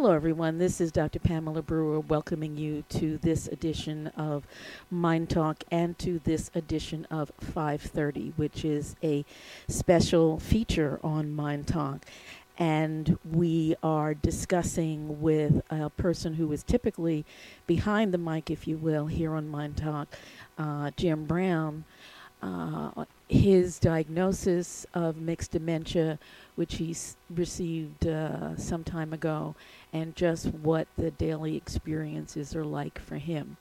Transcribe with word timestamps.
Hello, 0.00 0.14
everyone. 0.14 0.56
This 0.56 0.80
is 0.80 0.90
Dr. 0.90 1.18
Pamela 1.18 1.60
Brewer 1.60 2.00
welcoming 2.00 2.56
you 2.56 2.84
to 2.88 3.18
this 3.18 3.46
edition 3.48 4.06
of 4.16 4.46
Mind 4.90 5.28
Talk 5.28 5.62
and 5.70 5.98
to 5.98 6.18
this 6.24 6.50
edition 6.54 7.06
of 7.10 7.30
530, 7.38 8.32
which 8.36 8.64
is 8.64 8.96
a 9.02 9.26
special 9.68 10.40
feature 10.40 10.98
on 11.04 11.30
Mind 11.30 11.66
Talk. 11.66 12.06
And 12.56 13.18
we 13.30 13.76
are 13.82 14.14
discussing 14.14 15.20
with 15.20 15.60
a 15.68 15.90
person 15.90 16.32
who 16.32 16.50
is 16.50 16.62
typically 16.62 17.26
behind 17.66 18.14
the 18.14 18.18
mic, 18.18 18.50
if 18.50 18.66
you 18.66 18.78
will, 18.78 19.04
here 19.04 19.34
on 19.34 19.50
Mind 19.50 19.76
Talk, 19.76 20.16
uh, 20.56 20.92
Jim 20.96 21.26
Brown. 21.26 21.84
Uh, 22.42 23.04
his 23.28 23.78
diagnosis 23.78 24.86
of 24.94 25.18
mixed 25.18 25.50
dementia, 25.50 26.18
which 26.56 26.76
he 26.76 26.92
s- 26.92 27.18
received 27.28 28.06
uh, 28.06 28.56
some 28.56 28.82
time 28.82 29.12
ago, 29.12 29.54
and 29.92 30.14
just 30.16 30.46
what 30.46 30.86
the 30.96 31.10
daily 31.10 31.56
experiences 31.56 32.54
are 32.54 32.64
like 32.64 32.98
for 32.98 33.16
him. 33.16 33.56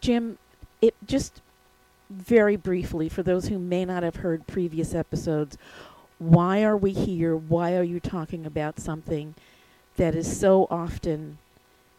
Jim, 0.00 0.38
it 0.80 0.94
just 1.06 1.40
very 2.10 2.56
briefly 2.56 3.08
for 3.08 3.22
those 3.22 3.48
who 3.48 3.58
may 3.58 3.84
not 3.84 4.02
have 4.02 4.16
heard 4.16 4.46
previous 4.46 4.94
episodes, 4.94 5.56
why 6.18 6.62
are 6.62 6.76
we 6.76 6.92
here? 6.92 7.36
Why 7.36 7.76
are 7.76 7.82
you 7.82 8.00
talking 8.00 8.44
about 8.44 8.78
something 8.78 9.34
that 9.96 10.14
is 10.14 10.38
so 10.38 10.66
often 10.70 11.38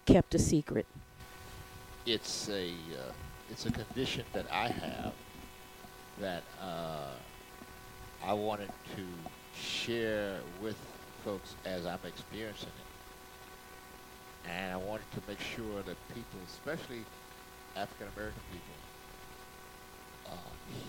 kept 0.05 0.35
a 0.35 0.39
secret? 0.39 0.85
It's 2.05 2.49
a 2.49 2.69
uh, 2.69 3.11
it's 3.49 3.65
a 3.65 3.71
condition 3.71 4.23
that 4.33 4.45
I 4.51 4.67
have 4.67 5.13
that 6.19 6.43
uh, 6.61 7.09
I 8.23 8.33
wanted 8.33 8.69
to 8.95 9.03
share 9.59 10.39
with 10.61 10.77
folks 11.23 11.55
as 11.65 11.85
I'm 11.85 11.99
experiencing 12.05 12.69
it. 12.69 12.90
And 14.49 14.73
I 14.73 14.77
wanted 14.77 15.09
to 15.13 15.21
make 15.27 15.39
sure 15.39 15.81
that 15.83 15.95
people, 16.09 16.39
especially 16.47 17.03
African 17.75 18.07
American 18.15 18.41
people, 18.51 18.75
uh, 20.31 20.35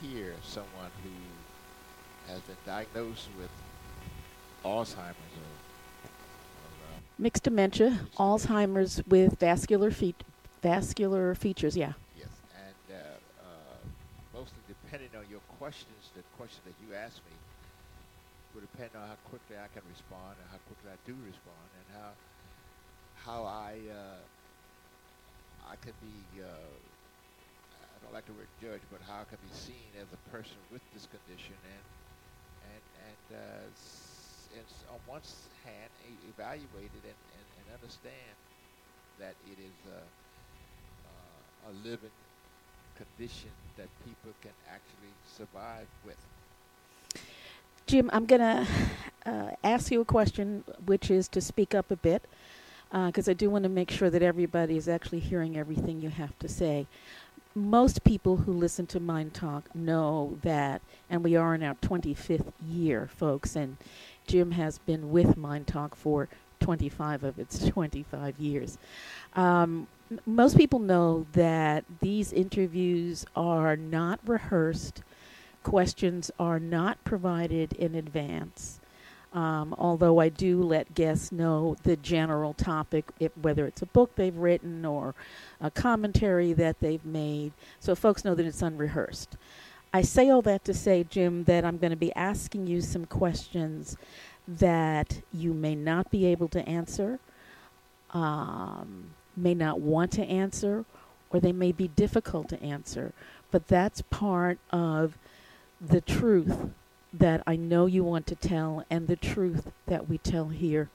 hear 0.00 0.34
someone 0.42 0.90
who 1.02 2.32
has 2.32 2.40
been 2.42 2.56
diagnosed 2.64 3.28
with 3.38 3.50
Alzheimer's 4.64 5.34
or, 5.36 5.52
or 6.62 6.70
uh, 6.86 7.00
Mixed 7.18 7.42
dementia, 7.42 8.00
Alzheimer's 8.16 9.02
with 9.06 9.38
vascular 9.38 9.90
feet, 9.90 10.22
vascular 10.62 11.34
features. 11.34 11.76
Yeah. 11.76 11.92
Yes, 12.16 12.28
and 12.56 12.96
uh, 12.96 13.44
uh, 13.44 13.78
mostly 14.34 14.62
depending 14.68 15.10
on 15.18 15.24
your 15.30 15.40
questions, 15.58 16.10
the 16.14 16.22
question 16.36 16.60
that 16.64 16.74
you 16.86 16.94
ask 16.94 17.16
me 17.26 17.34
will 18.54 18.62
depend 18.62 18.90
on 18.94 19.08
how 19.08 19.16
quickly 19.28 19.56
I 19.56 19.68
can 19.72 19.82
respond 19.88 20.36
and 20.38 20.46
how 20.50 20.58
quickly 20.68 20.90
I 20.92 20.98
do 21.06 21.14
respond, 21.26 21.66
and 21.78 21.86
how 21.98 22.10
how 23.24 23.44
I 23.44 23.74
uh, 23.90 24.20
I 25.70 25.76
can 25.76 25.92
be. 26.00 26.40
Uh, 26.42 26.46
I 27.72 27.96
don't 28.02 28.14
like 28.14 28.26
the 28.26 28.32
word 28.34 28.48
judge, 28.60 28.82
but 28.90 29.00
how 29.06 29.22
I 29.22 29.24
can 29.24 29.38
be 29.42 29.52
seen 29.54 29.90
as 30.00 30.08
a 30.12 30.20
person 30.30 30.56
with 30.72 30.82
this 30.94 31.06
condition, 31.06 31.56
and 31.64 31.84
and 32.74 32.82
and, 33.08 33.38
uh, 33.38 34.92
on 34.94 35.00
one 35.06 35.22
hand, 35.64 35.90
e- 36.08 36.28
evaluate 36.28 36.92
it 36.92 37.04
and, 37.04 37.20
and, 37.36 37.46
and 37.58 37.66
understand 37.74 38.36
that 39.18 39.34
it 39.46 39.58
is. 39.58 39.76
Uh, 39.90 40.00
uh, 41.06 41.70
a 41.70 41.72
living 41.88 42.10
condition 42.96 43.50
that 43.76 43.88
people 44.04 44.32
can 44.42 44.52
actually 44.68 45.12
survive 45.36 45.86
with. 46.04 46.18
Jim, 47.86 48.10
I'm 48.12 48.26
going 48.26 48.40
to 48.40 48.66
uh, 49.26 49.50
ask 49.64 49.90
you 49.90 50.00
a 50.00 50.04
question, 50.04 50.64
which 50.86 51.10
is 51.10 51.28
to 51.28 51.40
speak 51.40 51.74
up 51.74 51.90
a 51.90 51.96
bit, 51.96 52.22
because 52.92 53.28
I 53.28 53.32
do 53.32 53.50
want 53.50 53.64
to 53.64 53.70
make 53.70 53.90
sure 53.90 54.10
that 54.10 54.22
everybody 54.22 54.76
is 54.76 54.88
actually 54.88 55.20
hearing 55.20 55.56
everything 55.56 56.00
you 56.02 56.10
have 56.10 56.38
to 56.40 56.48
say. 56.48 56.86
Most 57.54 58.04
people 58.04 58.38
who 58.38 58.52
listen 58.52 58.86
to 58.88 59.00
Mind 59.00 59.34
Talk 59.34 59.74
know 59.74 60.38
that, 60.42 60.82
and 61.10 61.24
we 61.24 61.36
are 61.36 61.54
in 61.54 61.62
our 61.62 61.76
25th 61.76 62.52
year, 62.66 63.08
folks, 63.14 63.56
and 63.56 63.78
Jim 64.26 64.52
has 64.52 64.78
been 64.78 65.10
with 65.10 65.36
Mind 65.36 65.66
Talk 65.66 65.96
for 65.96 66.28
25 66.60 67.24
of 67.24 67.38
its 67.38 67.68
25 67.68 68.38
years. 68.38 68.78
Um, 69.34 69.88
m- 70.10 70.20
most 70.26 70.56
people 70.56 70.78
know 70.78 71.26
that 71.32 71.84
these 72.00 72.32
interviews 72.32 73.26
are 73.36 73.76
not 73.76 74.20
rehearsed 74.26 75.02
questions 75.62 76.30
are 76.38 76.60
not 76.60 77.02
provided 77.04 77.72
in 77.74 77.94
advance. 77.94 78.80
Um, 79.32 79.74
although 79.78 80.18
I 80.18 80.28
do 80.28 80.62
let 80.62 80.94
guests 80.94 81.32
know 81.32 81.76
the 81.84 81.96
general 81.96 82.52
topic, 82.52 83.06
whether 83.40 83.66
it's 83.66 83.80
a 83.80 83.86
book 83.86 84.14
they've 84.14 84.36
written 84.36 84.84
or 84.84 85.14
a 85.60 85.70
commentary 85.70 86.52
that 86.52 86.80
they've 86.80 87.04
made, 87.04 87.52
so 87.80 87.94
folks 87.94 88.24
know 88.24 88.34
that 88.34 88.44
it's 88.44 88.60
unrehearsed. 88.60 89.36
I 89.94 90.02
say 90.02 90.28
all 90.28 90.42
that 90.42 90.64
to 90.66 90.74
say, 90.74 91.04
Jim, 91.04 91.44
that 91.44 91.64
I'm 91.64 91.78
going 91.78 91.90
to 91.90 91.96
be 91.96 92.14
asking 92.14 92.66
you 92.66 92.80
some 92.82 93.06
questions 93.06 93.96
that 94.46 95.20
you 95.32 95.54
may 95.54 95.74
not 95.74 96.10
be 96.10 96.26
able 96.26 96.48
to 96.48 96.66
answer, 96.68 97.18
um, 98.10 99.10
may 99.36 99.54
not 99.54 99.80
want 99.80 100.12
to 100.12 100.24
answer, 100.24 100.84
or 101.30 101.40
they 101.40 101.52
may 101.52 101.72
be 101.72 101.88
difficult 101.88 102.48
to 102.50 102.62
answer. 102.62 103.12
But 103.50 103.68
that's 103.68 104.02
part 104.02 104.58
of 104.70 105.16
the 105.80 106.00
truth 106.00 106.70
that 107.12 107.42
I 107.46 107.56
know 107.56 107.86
you 107.86 108.04
want 108.04 108.26
to 108.28 108.34
tell 108.34 108.84
and 108.90 109.06
the 109.06 109.16
truth 109.16 109.70
that 109.86 110.08
we 110.08 110.18
tell 110.18 110.48
here 110.48 110.88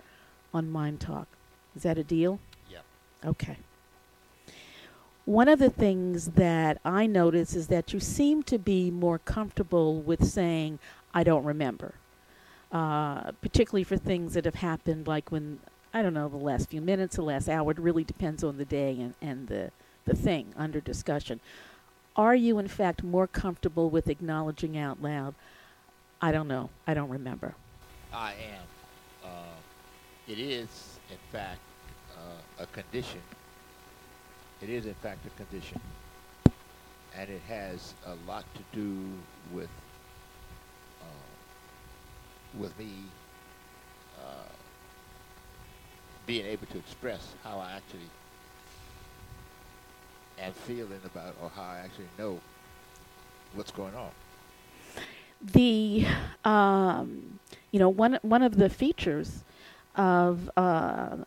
on 0.53 0.72
Mind 0.72 1.00
Talk. 1.00 1.28
Is 1.75 1.83
that 1.83 1.97
a 1.97 2.03
deal? 2.03 2.39
Yeah. 2.72 2.79
Okay. 3.23 3.57
One 5.25 5.50
of 5.50 5.59
the 5.59 5.69
things 5.69 6.28
that 6.29 6.79
I 6.85 7.05
notice 7.05 7.53
is 7.53 7.67
that 7.67 7.94
you 7.94 8.00
seem 8.00 8.44
to 8.44 8.57
be 8.57 8.89
more 8.89 9.19
comfortable 9.19 10.01
with 10.01 10.25
saying, 10.25 10.79
I 11.13 11.23
don't 11.23 11.44
remember, 11.44 11.95
uh, 12.72 13.31
particularly 13.41 13.84
for 13.84 13.97
things 13.97 14.34
that 14.35 14.45
have 14.45 14.55
happened, 14.55 15.05
like 15.05 15.29
when, 15.31 15.59
I 15.94 16.01
don't 16.01 16.13
know, 16.13 16.29
the 16.29 16.38
last 16.38 16.69
few 16.69 16.79
minutes, 16.79 17.17
the 17.17 17.23
last 17.23 17.49
hour. 17.49 17.72
It 17.72 17.79
really 17.79 18.05
depends 18.05 18.44
on 18.44 18.57
the 18.57 18.66
day 18.66 18.91
and, 18.91 19.16
and 19.22 19.47
the, 19.49 19.72
the 20.05 20.16
thing 20.16 20.53
under 20.57 20.79
discussion. 20.79 21.41
Are 22.16 22.35
you, 22.35 22.57
in 22.57 22.69
fact, 22.69 23.03
more 23.03 23.28
comfortable 23.28 23.89
with 23.89 24.07
acknowledging 24.07 24.78
out 24.78 25.01
loud, 25.01 25.35
I 26.22 26.31
don't 26.31 26.47
know, 26.47 26.69
I 26.88 26.94
don't 26.94 27.09
remember? 27.09 27.53
I 28.11 28.31
am. 28.31 28.66
Uh, 29.23 29.29
it 30.28 30.39
is, 30.39 31.00
in 31.11 31.17
fact, 31.31 31.59
uh, 32.17 32.63
a 32.63 32.66
condition. 32.67 33.22
It 34.61 34.69
is, 34.69 34.85
in 34.85 34.95
fact, 34.95 35.19
a 35.25 35.29
condition. 35.41 35.79
And 37.16 37.29
it 37.29 37.41
has 37.47 37.94
a 38.05 38.16
lot 38.28 38.45
to 38.55 38.61
do 38.78 39.05
with 39.53 39.69
uh, 41.01 42.59
with 42.59 42.78
me 42.79 42.89
uh, 44.19 44.49
being 46.25 46.45
able 46.45 46.66
to 46.67 46.78
express 46.78 47.34
how 47.44 47.59
I 47.59 47.73
actually 47.73 48.09
am 50.39 50.53
feeling 50.53 51.01
about 51.05 51.35
or 51.41 51.49
how 51.49 51.63
I 51.63 51.78
actually 51.79 52.09
know 52.17 52.39
what's 53.53 53.72
going 53.72 53.95
on. 53.95 54.11
The 55.42 56.06
um, 56.44 57.40
you 57.72 57.80
know 57.80 57.90
one 57.90 58.20
one 58.22 58.44
of 58.44 58.58
the 58.58 58.70
features 58.70 59.44
of 59.96 60.50
uh, 60.58 61.18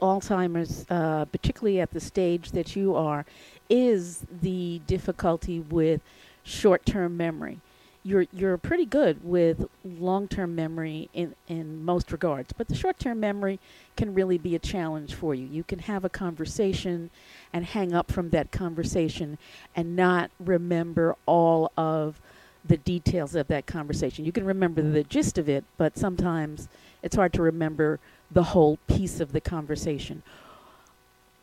Alzheimer's, 0.00 0.86
uh, 0.90 1.24
particularly 1.26 1.80
at 1.80 1.90
the 1.90 2.00
stage 2.00 2.52
that 2.52 2.74
you 2.76 2.94
are, 2.94 3.24
is 3.68 4.26
the 4.42 4.80
difficulty 4.86 5.60
with 5.60 6.00
short-term 6.42 7.16
memory. 7.16 7.60
You're 8.02 8.26
you're 8.32 8.56
pretty 8.56 8.86
good 8.86 9.22
with 9.22 9.68
long-term 9.84 10.54
memory 10.54 11.10
in 11.12 11.34
in 11.48 11.84
most 11.84 12.12
regards, 12.12 12.54
but 12.54 12.68
the 12.68 12.74
short-term 12.74 13.20
memory 13.20 13.60
can 13.94 14.14
really 14.14 14.38
be 14.38 14.54
a 14.54 14.58
challenge 14.58 15.14
for 15.14 15.34
you. 15.34 15.44
You 15.46 15.64
can 15.64 15.80
have 15.80 16.02
a 16.02 16.08
conversation 16.08 17.10
and 17.52 17.66
hang 17.66 17.92
up 17.92 18.10
from 18.10 18.30
that 18.30 18.52
conversation 18.52 19.36
and 19.76 19.96
not 19.96 20.30
remember 20.38 21.14
all 21.26 21.72
of 21.76 22.22
the 22.64 22.76
details 22.76 23.34
of 23.34 23.48
that 23.48 23.66
conversation. 23.66 24.24
You 24.24 24.32
can 24.32 24.44
remember 24.44 24.82
the 24.82 25.04
gist 25.04 25.38
of 25.38 25.48
it, 25.48 25.64
but 25.78 25.96
sometimes 25.96 26.68
it's 27.02 27.16
hard 27.16 27.32
to 27.34 27.42
remember 27.42 27.98
the 28.30 28.42
whole 28.42 28.78
piece 28.86 29.20
of 29.20 29.32
the 29.32 29.40
conversation. 29.40 30.22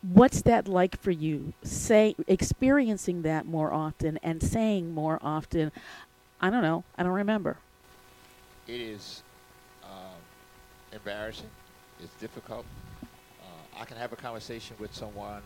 What's 0.02 0.42
that 0.42 0.68
like 0.68 1.00
for 1.00 1.10
you? 1.10 1.52
Say 1.62 2.14
experiencing 2.28 3.22
that 3.22 3.46
more 3.46 3.72
often 3.72 4.18
and 4.22 4.42
saying 4.42 4.94
more 4.94 5.18
often, 5.22 5.72
I 6.40 6.50
don't 6.50 6.62
know, 6.62 6.84
I 6.96 7.02
don't 7.02 7.12
remember. 7.12 7.56
It 8.68 8.80
is 8.80 9.22
um, 9.82 10.20
embarrassing. 10.92 11.50
It's 12.00 12.14
difficult. 12.14 12.64
Uh, 13.02 13.80
I 13.80 13.84
can 13.84 13.96
have 13.96 14.12
a 14.12 14.16
conversation 14.16 14.76
with 14.78 14.94
someone, 14.94 15.42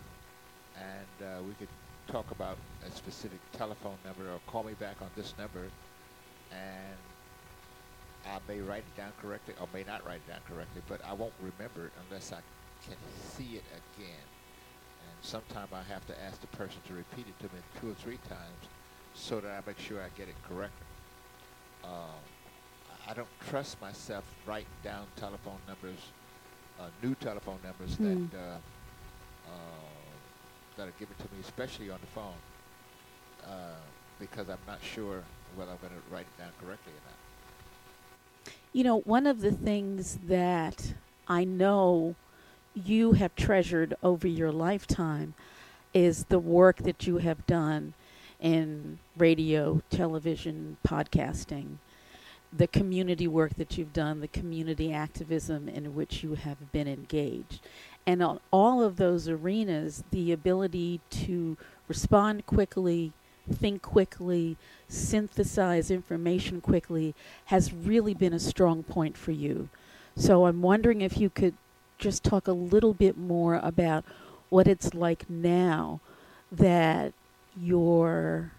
and 0.77 1.27
uh, 1.27 1.43
we 1.43 1.55
could 1.55 1.69
talk 2.13 2.31
about 2.31 2.59
a 2.87 2.91
specific 2.95 3.39
telephone 3.57 3.97
number 4.05 4.31
or 4.31 4.39
call 4.47 4.63
me 4.63 4.75
back 4.75 4.97
on 5.01 5.09
this 5.17 5.33
number, 5.39 5.65
and 6.53 6.99
I 8.27 8.39
may 8.47 8.61
write 8.61 8.85
it 8.87 8.97
down 8.97 9.13
correctly 9.21 9.55
or 9.59 9.67
may 9.73 9.83
not 9.83 10.05
write 10.07 10.21
it 10.27 10.29
down 10.29 10.41
correctly, 10.47 10.83
but 10.89 11.01
I 11.09 11.15
won't 11.15 11.33
remember 11.41 11.87
it 11.87 11.93
unless 12.07 12.31
I 12.31 12.41
can 12.87 12.97
see 13.35 13.57
it 13.57 13.65
again. 13.97 14.27
And 15.09 15.17
sometimes 15.23 15.71
I 15.73 15.83
have 15.91 16.07
to 16.09 16.23
ask 16.23 16.39
the 16.43 16.47
person 16.49 16.81
to 16.87 16.93
repeat 16.93 17.27
it 17.27 17.39
to 17.39 17.55
me 17.55 17.63
two 17.81 17.91
or 17.91 17.95
three 17.95 18.19
times 18.29 18.69
so 19.15 19.41
that 19.41 19.51
I 19.51 19.61
make 19.67 19.79
sure 19.79 20.01
I 20.03 20.09
get 20.17 20.29
it 20.29 20.37
correctly. 20.47 20.87
Uh, 21.83 22.21
I 23.09 23.15
don't 23.15 23.29
trust 23.49 23.81
myself 23.81 24.25
writing 24.47 24.69
down 24.85 25.07
telephone 25.17 25.59
numbers, 25.67 25.99
uh, 26.79 26.89
new 27.03 27.15
telephone 27.15 27.59
numbers 27.65 27.95
Hmm. 27.97 28.27
that 28.31 28.39
uh, 28.39 28.59
that 30.77 30.89
are 30.89 30.95
given 30.99 31.15
to 31.17 31.25
me, 31.25 31.41
especially 31.43 31.91
on 31.91 31.99
the 32.01 32.07
phone, 32.09 32.33
uh, 33.47 33.77
because 34.19 34.49
I'm 34.49 34.59
not 34.67 34.79
sure 34.83 35.23
whether 35.57 35.71
I'm 35.71 35.79
going 35.79 35.93
to 35.93 36.15
write 36.15 36.27
it 36.27 36.39
down 36.39 36.51
correctly 36.65 36.93
or 36.93 37.03
not. 37.07 38.55
You 38.73 38.85
know, 38.85 39.01
one 39.01 39.27
of 39.27 39.41
the 39.41 39.53
things 39.53 40.19
that 40.27 40.95
I 41.29 41.45
know 41.45 42.15
you 42.75 43.13
have 43.13 43.35
treasured 43.37 43.95
over 44.03 44.27
your 44.27 44.51
lifetime 44.51 45.35
is 45.93 46.25
the 46.25 46.39
work 46.39 46.79
that 46.79 47.07
you 47.07 47.19
have 47.19 47.47
done 47.47 47.93
in 48.41 48.99
radio, 49.17 49.83
television, 49.91 50.79
podcasting, 50.87 51.77
the 52.53 52.67
community 52.67 53.29
work 53.29 53.55
that 53.57 53.79
you've 53.79 53.93
done, 53.93 54.21
the 54.21 54.29
community 54.29 54.93
activism 54.93 55.69
in 55.69 55.95
which 55.95 56.23
you 56.23 56.35
have 56.35 56.73
been 56.73 56.89
engaged. 56.89 57.61
And 58.07 58.23
on 58.23 58.41
all 58.51 58.83
of 58.83 58.97
those 58.97 59.29
arenas, 59.29 60.03
the 60.11 60.33
ability 60.33 61.01
to 61.11 61.57
respond 61.89 62.47
quickly, 62.47 63.13
think 63.53 63.83
quickly, 63.83 64.57
synthesize 64.89 65.91
information 65.91 66.61
quickly 66.61 67.15
has 67.47 67.73
really 67.73 68.15
been 68.15 68.33
a 68.33 68.41
strong 68.41 68.83
point 68.83 69.17
for 69.17 69.33
you. 69.33 69.69
So 70.17 70.47
I'm 70.47 70.63
wondering 70.63 71.01
if 71.01 71.19
you 71.19 71.31
could 71.31 71.55
just 71.99 72.25
talk 72.25 72.49
a 72.49 72.53
little 72.53 72.93
bit 72.93 73.17
more 73.17 73.57
about 73.63 74.05
what 74.49 74.67
it's 74.67 74.93
like 74.93 75.31
now 75.31 76.01
that 76.51 77.13
your 77.57 78.53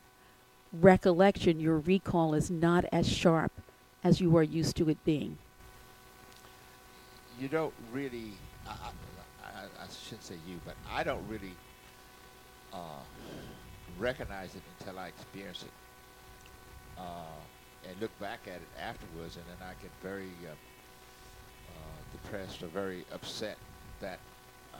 recollection, 0.72 1.60
your 1.60 1.78
recall 1.78 2.34
is 2.34 2.50
not 2.50 2.86
as 2.92 3.07
sharp 3.07 3.51
as 4.04 4.19
you 4.19 4.36
are 4.38 4.44
used 4.44 4.75
to 4.78 4.90
it 4.90 4.98
being. 5.06 5.38
You 7.40 7.48
don't 7.48 7.74
really, 7.92 8.31
I, 8.68 8.75
I, 9.83 9.88
shouldn't 9.91 10.24
say 10.24 10.35
you, 10.47 10.59
but 10.65 10.75
I 10.89 11.03
don't 11.03 11.27
really 11.27 11.53
uh, 12.74 13.03
recognize 13.97 14.56
it 14.56 14.62
until 14.80 15.00
I 15.00 15.07
experience 15.07 15.63
it 15.63 15.71
uh, 16.97 17.88
and 17.88 18.00
look 18.00 18.18
back 18.19 18.41
at 18.47 18.56
it 18.56 18.68
afterwards, 18.80 19.35
and 19.35 19.45
then 19.47 19.68
I 19.68 19.74
get 19.81 19.91
very 20.01 20.31
uh, 20.45 20.51
uh, 21.69 21.74
depressed 22.12 22.63
or 22.63 22.68
very 22.68 23.06
upset 23.13 23.57
that 24.00 24.19
uh, 24.74 24.77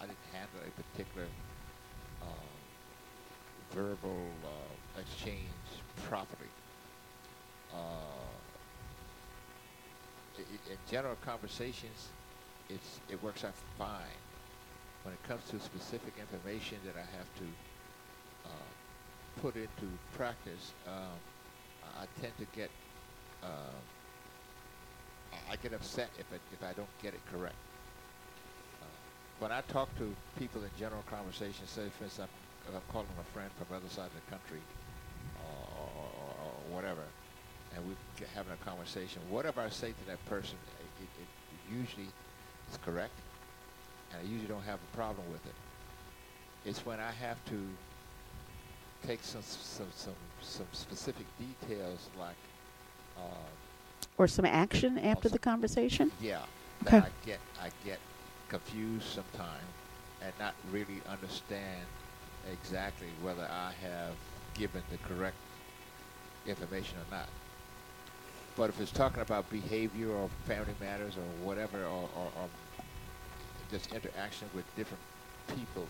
I 0.00 0.06
didn't 0.06 0.18
handle 0.32 0.60
a 0.66 0.82
particular 0.82 1.26
verbal 3.72 4.30
exchange 4.98 5.50
properly. 6.08 6.48
In 10.70 10.78
general 10.90 11.16
conversations, 11.22 12.08
it's 12.68 13.00
it 13.08 13.22
works 13.22 13.44
out 13.44 13.54
fine. 13.78 14.20
When 15.02 15.14
it 15.14 15.22
comes 15.28 15.44
to 15.50 15.60
specific 15.60 16.14
information 16.18 16.78
that 16.84 16.96
I 16.96 17.06
have 17.16 17.28
to 17.38 17.44
uh, 18.46 19.40
put 19.40 19.54
into 19.54 19.86
practice, 20.16 20.72
um, 20.88 21.14
I 22.00 22.06
tend 22.20 22.32
to 22.38 22.46
get 22.56 22.70
uh, 23.42 23.46
I- 25.50 25.56
get 25.56 25.72
upset 25.72 26.10
if 26.18 26.30
it, 26.32 26.40
if 26.52 26.62
I 26.64 26.72
don't 26.72 26.88
get 27.02 27.14
it 27.14 27.20
correct. 27.32 27.54
Uh, 28.82 28.86
when 29.38 29.52
I 29.52 29.60
talk 29.62 29.88
to 29.98 30.14
people 30.38 30.62
in 30.62 30.70
general 30.78 31.02
conversation, 31.08 31.66
say 31.66 31.88
for 31.98 32.04
instance, 32.04 32.28
I'm, 32.68 32.74
I'm 32.74 32.82
calling 32.92 33.06
a 33.20 33.24
friend 33.32 33.50
from 33.56 33.66
the 33.70 33.76
other 33.76 33.88
side 33.88 34.06
of 34.06 34.14
the 34.14 34.30
country, 34.30 34.60
or, 35.38 35.78
or, 35.78 36.08
or, 36.18 36.34
or 36.46 36.74
whatever, 36.74 37.02
and 37.76 37.86
we're 37.86 38.26
having 38.34 38.52
a 38.52 38.64
conversation. 38.64 39.22
Whatever 39.30 39.60
I 39.60 39.68
say 39.70 39.90
to 39.92 40.06
that 40.08 40.24
person, 40.26 40.56
it, 40.80 41.04
it, 41.04 41.08
it 41.22 41.28
usually 41.78 42.08
is 42.70 42.78
correct, 42.84 43.12
and 44.12 44.20
I 44.20 44.24
usually 44.30 44.48
don't 44.48 44.64
have 44.64 44.78
a 44.92 44.96
problem 44.96 45.24
with 45.30 45.44
it. 45.46 45.54
It's 46.64 46.84
when 46.84 47.00
I 47.00 47.10
have 47.12 47.42
to 47.46 47.58
take 49.06 49.22
some 49.22 49.42
some 49.42 49.86
some, 49.94 50.14
some 50.42 50.66
specific 50.72 51.26
details 51.38 52.08
like. 52.18 52.36
Uh, 53.16 53.20
Or 54.18 54.26
some 54.28 54.44
action 54.44 54.98
after 54.98 55.28
Also- 55.28 55.28
the 55.30 55.38
conversation? 55.38 56.10
yeah, 56.20 56.42
Okay. 56.82 57.00
that 57.00 57.04
I 57.04 57.10
get 57.26 57.40
I 57.60 57.70
get 57.84 57.98
confused 58.48 59.06
sometimes 59.08 59.64
and 60.22 60.32
not 60.38 60.54
really 60.72 61.00
understand 61.08 61.86
exactly 62.52 63.08
whether 63.22 63.42
I 63.50 63.72
have 63.82 64.14
given 64.54 64.82
the 64.90 64.98
correct 64.98 65.36
information 66.46 66.96
or 66.98 67.06
not. 67.10 67.28
But 68.56 68.70
if 68.70 68.80
it's 68.80 68.90
talking 68.90 69.20
about 69.20 69.48
behavior 69.50 70.10
or 70.10 70.30
family 70.46 70.74
matters 70.80 71.16
or 71.16 71.46
whatever, 71.46 71.82
or, 71.84 72.08
or, 72.16 72.30
or 72.40 72.48
just 73.70 73.92
interaction 73.92 74.48
with 74.54 74.64
different 74.76 75.02
people 75.54 75.86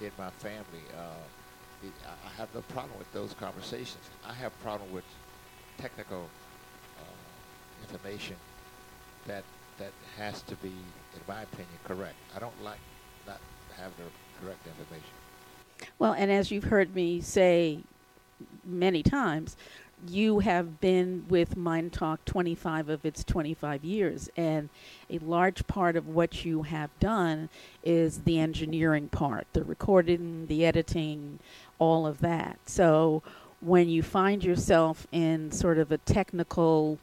in 0.00 0.10
my 0.16 0.30
family, 0.30 0.84
uh, 0.96 1.86
it, 1.86 1.92
I 2.06 2.30
have 2.38 2.48
no 2.54 2.62
problem 2.62 2.98
with 2.98 3.12
those 3.12 3.34
conversations. 3.34 4.02
I 4.26 4.32
have 4.32 4.58
problem 4.62 4.90
with 4.90 5.04
technical 5.76 6.28
uh, 6.98 7.82
information 7.82 8.36
that 9.26 9.44
that 9.78 9.92
has 10.16 10.42
to 10.42 10.56
be, 10.56 10.68
in 10.68 11.20
my 11.28 11.42
opinion, 11.42 11.68
correct. 11.84 12.16
I 12.34 12.40
don't 12.40 12.64
like 12.64 12.80
not 13.26 13.38
have 13.76 13.92
the 13.96 14.04
correct 14.42 14.66
information. 14.66 15.10
Well, 15.98 16.14
and 16.14 16.32
as 16.32 16.50
you've 16.50 16.64
heard 16.64 16.94
me 16.96 17.20
say 17.20 17.80
many 18.64 19.02
times, 19.02 19.56
you 20.06 20.40
have 20.40 20.80
been 20.80 21.24
with 21.28 21.56
Mind 21.56 21.92
Talk 21.92 22.24
25 22.24 22.88
of 22.88 23.04
its 23.04 23.24
25 23.24 23.84
years, 23.84 24.30
and 24.36 24.68
a 25.10 25.18
large 25.18 25.66
part 25.66 25.96
of 25.96 26.08
what 26.08 26.44
you 26.44 26.62
have 26.62 26.90
done 27.00 27.48
is 27.82 28.20
the 28.20 28.38
engineering 28.38 29.08
part, 29.08 29.46
the 29.52 29.64
recording, 29.64 30.46
the 30.46 30.64
editing, 30.64 31.38
all 31.78 32.06
of 32.06 32.20
that. 32.20 32.58
So 32.66 33.22
when 33.60 33.88
you 33.88 34.02
find 34.02 34.44
yourself 34.44 35.06
in 35.10 35.50
sort 35.50 35.78
of 35.78 35.90
a 35.90 35.98
technical 35.98 36.98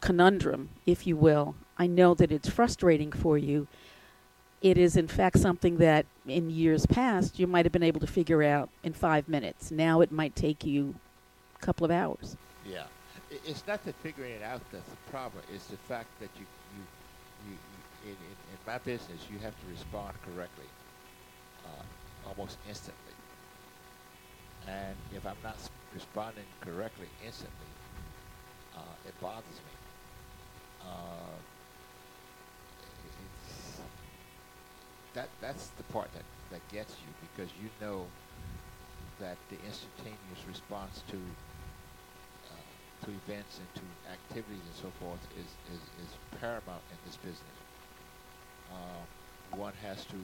conundrum, 0.00 0.70
if 0.86 1.06
you 1.06 1.16
will, 1.16 1.54
I 1.78 1.86
know 1.86 2.14
that 2.14 2.32
it's 2.32 2.48
frustrating 2.48 3.12
for 3.12 3.36
you 3.36 3.66
it 4.70 4.76
is 4.76 4.96
in 4.96 5.06
fact 5.06 5.38
something 5.38 5.76
that 5.76 6.04
in 6.26 6.50
years 6.50 6.86
past 6.86 7.38
you 7.38 7.46
might 7.46 7.64
have 7.64 7.72
been 7.72 7.84
able 7.84 8.00
to 8.00 8.06
figure 8.06 8.42
out 8.42 8.68
in 8.82 8.92
five 8.92 9.28
minutes. 9.28 9.70
Now 9.70 10.00
it 10.00 10.10
might 10.10 10.34
take 10.34 10.64
you 10.64 10.96
a 11.54 11.64
couple 11.64 11.84
of 11.84 11.92
hours. 11.92 12.36
Yeah, 12.68 12.82
it's 13.30 13.64
not 13.68 13.84
the 13.84 13.92
figuring 13.92 14.32
it 14.32 14.42
out 14.42 14.60
that's 14.72 14.88
the 14.88 15.10
problem. 15.10 15.44
It's 15.54 15.66
the 15.66 15.76
fact 15.76 16.08
that 16.18 16.30
you 16.36 16.46
you 16.74 16.82
you, 17.46 17.52
you 17.52 18.10
in, 18.10 18.16
in, 18.16 18.36
in 18.50 18.58
my 18.66 18.78
business 18.78 19.20
you 19.30 19.38
have 19.38 19.54
to 19.54 19.66
respond 19.70 20.14
correctly, 20.24 20.66
uh, 21.64 22.28
almost 22.28 22.58
instantly. 22.68 23.14
And 24.66 24.96
if 25.14 25.24
I'm 25.24 25.38
not 25.44 25.58
responding 25.94 26.48
correctly 26.60 27.06
instantly, 27.24 27.70
uh, 28.76 29.06
it 29.06 29.14
bothers 29.20 29.60
me. 29.62 29.74
Uh, 30.82 31.38
it's, 33.06 33.80
that 35.16 35.28
that's 35.40 35.72
the 35.80 35.82
part 35.84 36.12
that, 36.12 36.22
that 36.52 36.60
gets 36.68 36.92
you 37.00 37.10
because 37.24 37.50
you 37.56 37.68
know 37.80 38.04
that 39.18 39.36
the 39.48 39.56
instantaneous 39.64 40.44
response 40.46 41.02
to 41.08 41.16
uh, 41.16 43.04
to 43.04 43.10
events 43.24 43.58
and 43.58 43.68
to 43.80 43.84
activities 44.12 44.60
and 44.60 44.76
so 44.76 44.92
forth 45.00 45.24
is, 45.40 45.48
is, 45.72 45.80
is 46.04 46.10
paramount 46.38 46.84
in 46.92 47.00
this 47.08 47.16
business. 47.16 47.56
Um, 48.68 49.58
one 49.58 49.72
has 49.80 50.04
to 50.12 50.20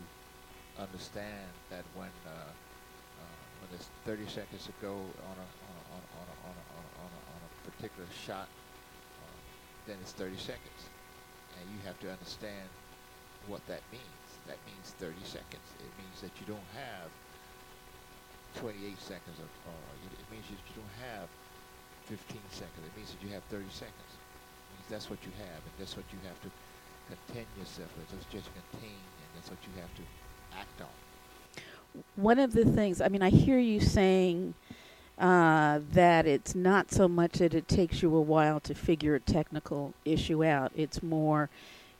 understand 0.76 1.48
that 1.70 1.84
when 1.96 2.12
uh, 2.28 2.52
uh, 2.52 3.42
when 3.64 3.68
there's 3.72 3.88
30 4.04 4.28
seconds 4.28 4.68
to 4.68 4.72
go 4.84 4.92
on 4.92 5.36
a 5.40 5.48
on 5.56 5.74
a, 5.80 5.82
on 5.88 6.00
a, 6.04 6.08
on 6.20 6.26
a, 6.28 6.36
on 6.52 6.52
a, 6.52 6.64
on 6.68 6.84
a, 6.84 6.92
on 7.00 7.10
a, 7.16 7.20
on 7.32 7.40
a 7.48 7.50
particular 7.64 8.08
shot, 8.12 8.44
uh, 9.24 9.36
then 9.88 9.96
it's 10.04 10.12
30 10.12 10.36
seconds, 10.36 10.80
and 11.56 11.64
you 11.72 11.80
have 11.88 11.98
to 12.04 12.12
understand 12.12 12.68
what 13.48 13.64
that 13.72 13.80
means. 13.90 14.21
That 14.46 14.58
means 14.66 14.94
30 14.98 15.14
seconds. 15.24 15.66
It 15.78 15.92
means 15.98 16.18
that 16.20 16.32
you 16.40 16.46
don't 16.46 16.70
have 16.74 17.08
28 18.56 18.98
seconds, 19.00 19.38
of, 19.38 19.48
or 19.66 19.78
it 20.02 20.28
means 20.30 20.44
that 20.50 20.60
you 20.68 20.74
don't 20.76 20.96
have 21.08 21.28
15 22.06 22.18
seconds. 22.50 22.82
It 22.84 22.94
means 22.96 23.10
that 23.14 23.22
you 23.22 23.32
have 23.32 23.42
30 23.48 23.64
seconds. 23.70 24.12
That's 24.90 25.08
what 25.08 25.18
you 25.24 25.32
have, 25.38 25.62
and 25.62 25.74
that's 25.78 25.96
what 25.96 26.04
you 26.12 26.18
have 26.26 26.36
to 26.42 26.50
contain 27.08 27.46
yourself 27.58 27.88
with. 27.96 28.10
That's 28.10 28.26
just 28.32 28.50
contain, 28.52 28.90
and 28.92 29.28
that's 29.34 29.48
what 29.48 29.58
you 29.62 29.80
have 29.80 29.94
to 29.94 30.02
act 30.58 30.80
on. 30.80 32.02
One 32.16 32.38
of 32.38 32.52
the 32.52 32.64
things, 32.64 33.00
I 33.00 33.08
mean, 33.08 33.22
I 33.22 33.30
hear 33.30 33.58
you 33.58 33.80
saying 33.80 34.54
uh, 35.18 35.80
that 35.92 36.26
it's 36.26 36.54
not 36.54 36.90
so 36.90 37.06
much 37.08 37.34
that 37.34 37.54
it 37.54 37.68
takes 37.68 38.02
you 38.02 38.14
a 38.14 38.20
while 38.20 38.60
to 38.60 38.74
figure 38.74 39.14
a 39.14 39.20
technical 39.20 39.94
issue 40.04 40.44
out, 40.44 40.72
it's 40.74 41.02
more 41.02 41.48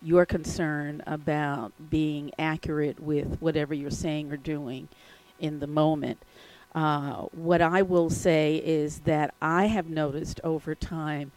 your 0.02 0.26
concern 0.26 1.02
about 1.06 1.72
being 1.90 2.32
accurate 2.38 3.00
with 3.00 3.36
whatever 3.40 3.74
you're 3.74 3.90
saying 3.90 4.32
or 4.32 4.36
doing 4.36 4.88
in 5.38 5.60
the 5.60 5.66
moment. 5.66 6.18
Uh, 6.74 7.26
what 7.32 7.60
I 7.60 7.82
will 7.82 8.10
say 8.10 8.56
is 8.64 9.00
that 9.00 9.34
I 9.42 9.66
have 9.66 9.88
noticed 9.88 10.40
over 10.42 10.74
time 10.74 11.32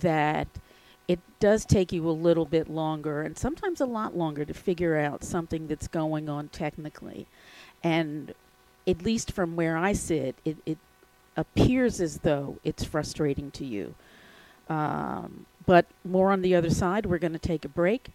that 0.00 0.48
it 1.08 1.20
does 1.40 1.64
take 1.64 1.92
you 1.92 2.08
a 2.08 2.12
little 2.12 2.44
bit 2.44 2.68
longer 2.68 3.22
and 3.22 3.36
sometimes 3.36 3.80
a 3.80 3.86
lot 3.86 4.16
longer 4.16 4.44
to 4.44 4.54
figure 4.54 4.96
out 4.96 5.24
something 5.24 5.66
that's 5.66 5.88
going 5.88 6.28
on 6.28 6.48
technically. 6.48 7.26
And 7.82 8.34
at 8.86 9.02
least 9.02 9.32
from 9.32 9.56
where 9.56 9.76
I 9.76 9.92
sit, 9.92 10.36
it, 10.44 10.56
it 10.66 10.78
appears 11.36 12.00
as 12.00 12.18
though 12.18 12.58
it's 12.64 12.84
frustrating 12.84 13.50
to 13.52 13.64
you. 13.64 13.94
Um, 14.68 15.46
but 15.66 15.86
more 16.04 16.30
on 16.32 16.42
the 16.42 16.54
other 16.54 16.70
side, 16.70 17.06
we're 17.06 17.18
going 17.18 17.32
to 17.32 17.38
take 17.38 17.64
a 17.64 17.68
break. 17.68 18.08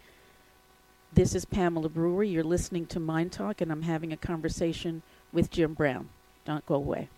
This 1.12 1.34
is 1.34 1.44
Pamela 1.44 1.88
Brewer. 1.88 2.22
You're 2.22 2.44
listening 2.44 2.86
to 2.86 3.00
Mind 3.00 3.32
Talk, 3.32 3.60
and 3.60 3.72
I'm 3.72 3.82
having 3.82 4.12
a 4.12 4.16
conversation 4.16 5.02
with 5.32 5.50
Jim 5.50 5.74
Brown. 5.74 6.08
Don't 6.44 6.64
go 6.66 6.76
away. 6.76 7.08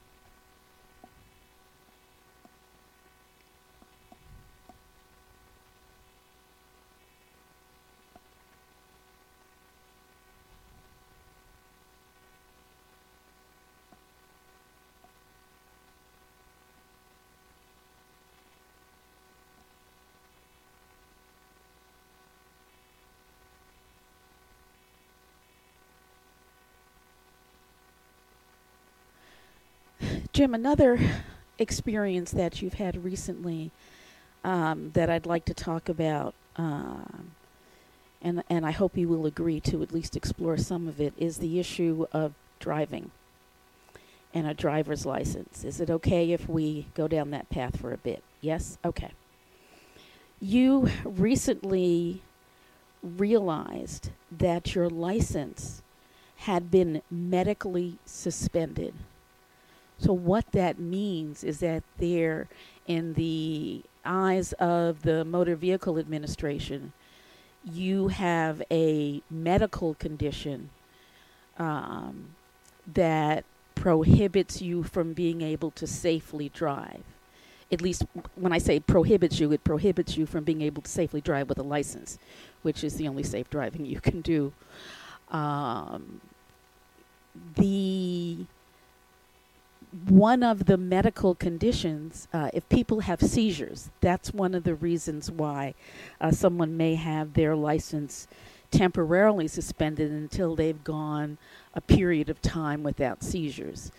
Jim, 30.43 30.55
another 30.55 30.99
experience 31.61 32.33
that 32.33 32.61
you've 32.61 32.75
had 32.75 33.05
recently 33.05 33.71
um, 34.43 34.91
that 34.93 35.09
I'd 35.09 35.25
like 35.25 35.45
to 35.45 35.55
talk 35.55 35.89
about, 35.89 36.35
um, 36.57 37.31
and 38.21 38.43
and 38.51 38.67
I 38.67 38.73
hope 38.73 38.97
you 38.97 39.07
will 39.07 39.25
agree 39.25 39.61
to 39.61 39.85
at 39.85 39.93
least 39.93 40.17
explore 40.17 40.57
some 40.57 40.89
of 40.89 41.01
it, 41.01 41.13
is 41.17 41.37
the 41.37 41.61
issue 41.61 42.07
of 42.11 42.33
driving 42.59 43.13
and 44.35 44.49
a 44.49 44.53
driver's 44.53 45.07
license. 45.07 45.63
Is 45.63 45.81
it 45.81 45.89
okay 45.91 46.33
if 46.33 46.49
we 46.49 46.89
go 46.95 47.07
down 47.07 47.31
that 47.31 47.49
path 47.49 47.79
for 47.79 47.93
a 47.93 47.99
bit? 47.99 48.25
Yes? 48.41 48.79
Okay. 48.85 49.13
You 50.41 50.91
recently 51.05 52.21
realized 53.01 54.11
that 54.37 54.75
your 54.75 54.89
license 54.91 55.83
had 56.39 56.69
been 56.69 57.01
medically 57.13 57.99
suspended 58.05 58.95
so, 60.03 60.13
what 60.13 60.51
that 60.51 60.81
means 60.81 61.45
is 61.45 61.61
that 61.61 61.85
there, 61.99 62.49
in 62.89 63.15
the 63.15 63.83
eyes 64.05 64.53
of 64.55 65.03
the 65.03 65.25
Motor 65.25 65.55
Vehicle 65.55 65.97
Administration, 65.97 66.93
you 67.65 68.09
have 68.09 68.61
a 68.69 69.23
medical 69.31 69.95
condition 69.95 70.71
um, 71.57 72.31
that 72.93 73.45
prohibits 73.77 74.61
you 74.61 74.83
from 74.83 75.13
being 75.13 75.41
able 75.41 75.71
to 75.71 75.87
safely 75.87 76.49
drive. 76.49 77.05
At 77.71 77.81
least 77.81 78.03
when 78.35 78.53
I 78.53 78.59
say 78.59 78.81
prohibits 78.81 79.39
you, 79.39 79.53
it 79.53 79.63
prohibits 79.63 80.17
you 80.17 80.27
from 80.27 80.43
being 80.43 80.63
able 80.63 80.83
to 80.83 80.91
safely 80.91 81.21
drive 81.21 81.49
with 81.49 81.59
a 81.59 81.63
license, 81.63 82.19
which 82.63 82.83
is 82.83 82.97
the 82.97 83.07
only 83.07 83.23
safe 83.23 83.49
driving 83.51 83.87
you 83.87 84.01
can 84.01 84.21
do. 84.21 84.53
Um, 85.31 86.21
the 87.55 88.47
one 90.09 90.43
of 90.43 90.65
the 90.65 90.77
medical 90.77 91.35
conditions, 91.35 92.27
uh, 92.33 92.51
if 92.55 92.67
people 92.69 93.01
have 93.01 93.21
seizures, 93.21 93.91
that's 94.01 94.33
one 94.33 94.55
of 94.55 94.65
the 94.65 94.75
reasons 94.75 95.31
why 95.31 95.75
uh, 96.21 96.31
someone 96.31 96.77
may 96.77 96.95
have 96.95 97.35
their 97.35 97.55
license 97.55 98.27
temporarily 98.71 99.47
suspended 99.47 100.11
until 100.11 100.57
they've 100.57 100.83
gone 100.83 101.37
a 101.75 101.81
period 101.81 102.31
of 102.31 102.41
time 102.41 102.83
without 102.83 103.23
seizures. 103.23 103.93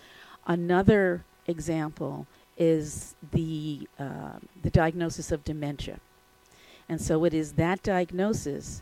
Another 0.48 1.24
example 1.48 2.26
is 2.58 3.16
the 3.32 3.88
uh, 4.00 4.40
the 4.62 4.70
diagnosis 4.70 5.32
of 5.32 5.44
dementia, 5.44 6.00
and 6.90 7.00
so 7.00 7.24
it 7.24 7.34
is 7.34 7.54
that 7.54 7.82
diagnosis 7.84 8.82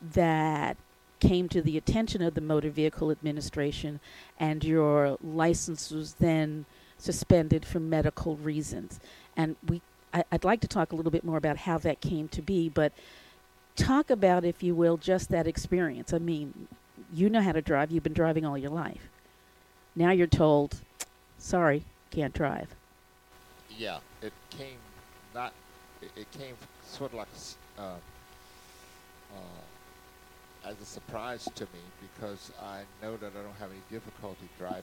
that 0.00 0.76
came 1.22 1.48
to 1.48 1.62
the 1.62 1.78
attention 1.78 2.20
of 2.20 2.34
the 2.34 2.40
Motor 2.40 2.68
Vehicle 2.68 3.12
Administration, 3.12 4.00
and 4.40 4.64
your 4.64 5.16
license 5.22 5.92
was 5.92 6.14
then 6.14 6.66
suspended 6.98 7.64
for 7.64 7.78
medical 7.78 8.34
reasons. 8.34 8.98
And 9.36 9.54
we, 9.68 9.82
I, 10.12 10.24
would 10.32 10.42
like 10.42 10.60
to 10.62 10.68
talk 10.68 10.90
a 10.90 10.96
little 10.96 11.12
bit 11.12 11.22
more 11.22 11.38
about 11.38 11.58
how 11.58 11.78
that 11.78 12.00
came 12.00 12.26
to 12.28 12.42
be, 12.42 12.68
but 12.68 12.92
talk 13.76 14.10
about, 14.10 14.44
if 14.44 14.64
you 14.64 14.74
will, 14.74 14.96
just 14.96 15.28
that 15.28 15.46
experience. 15.46 16.12
I 16.12 16.18
mean, 16.18 16.66
you 17.14 17.30
know 17.30 17.40
how 17.40 17.52
to 17.52 17.62
drive, 17.62 17.92
you've 17.92 18.02
been 18.02 18.12
driving 18.12 18.44
all 18.44 18.58
your 18.58 18.70
life. 18.70 19.08
Now 19.94 20.10
you're 20.10 20.26
told, 20.26 20.80
sorry, 21.38 21.84
can't 22.10 22.34
drive. 22.34 22.74
Yeah, 23.78 23.98
it 24.20 24.32
came 24.50 24.78
not, 25.32 25.52
it, 26.02 26.10
it 26.16 26.30
came 26.32 26.56
sort 26.84 27.12
of 27.12 27.18
like 27.18 27.28
uh, 27.78 27.94
uh, 29.32 29.61
as 30.64 30.80
a 30.80 30.84
surprise 30.84 31.48
to 31.54 31.64
me 31.64 31.80
because 32.00 32.52
I 32.62 32.82
know 33.02 33.16
that 33.16 33.32
I 33.38 33.42
don't 33.42 33.56
have 33.58 33.70
any 33.70 33.82
difficulty 33.90 34.48
driving. 34.58 34.82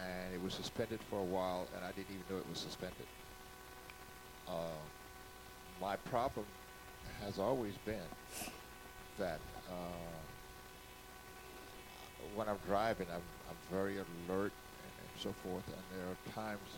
And 0.00 0.34
it 0.34 0.42
was 0.42 0.54
suspended 0.54 1.00
for 1.08 1.18
a 1.20 1.24
while, 1.24 1.66
and 1.74 1.84
I 1.84 1.88
didn't 1.88 2.10
even 2.10 2.24
know 2.30 2.38
it 2.38 2.48
was 2.48 2.58
suspended. 2.58 3.06
Uh, 4.48 4.78
my 5.80 5.96
problem 5.96 6.46
has 7.24 7.38
always 7.38 7.74
been 7.84 8.08
that 9.18 9.40
uh, 9.68 10.16
when 12.34 12.48
I'm 12.48 12.58
driving, 12.66 13.06
I'm, 13.10 13.22
I'm 13.48 13.56
very 13.70 13.96
alert 13.96 14.52
and, 14.52 14.92
and, 15.00 15.08
so 15.18 15.34
forth. 15.42 15.64
And 15.66 15.82
there 15.98 16.06
are 16.06 16.32
times 16.34 16.68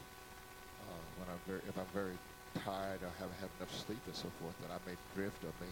uh, 0.88 1.02
when 1.18 1.28
I'm 1.28 1.40
very, 1.46 1.60
if 1.68 1.76
I'm 1.76 1.92
very 1.92 2.16
tired 2.64 3.02
or 3.02 3.10
haven't 3.18 3.38
had 3.40 3.50
enough 3.58 3.74
sleep 3.74 4.00
and 4.06 4.14
so 4.14 4.30
forth, 4.40 4.54
that 4.62 4.70
I 4.70 4.78
may 4.88 4.96
drift 5.14 5.42
or 5.42 5.52
may 5.60 5.70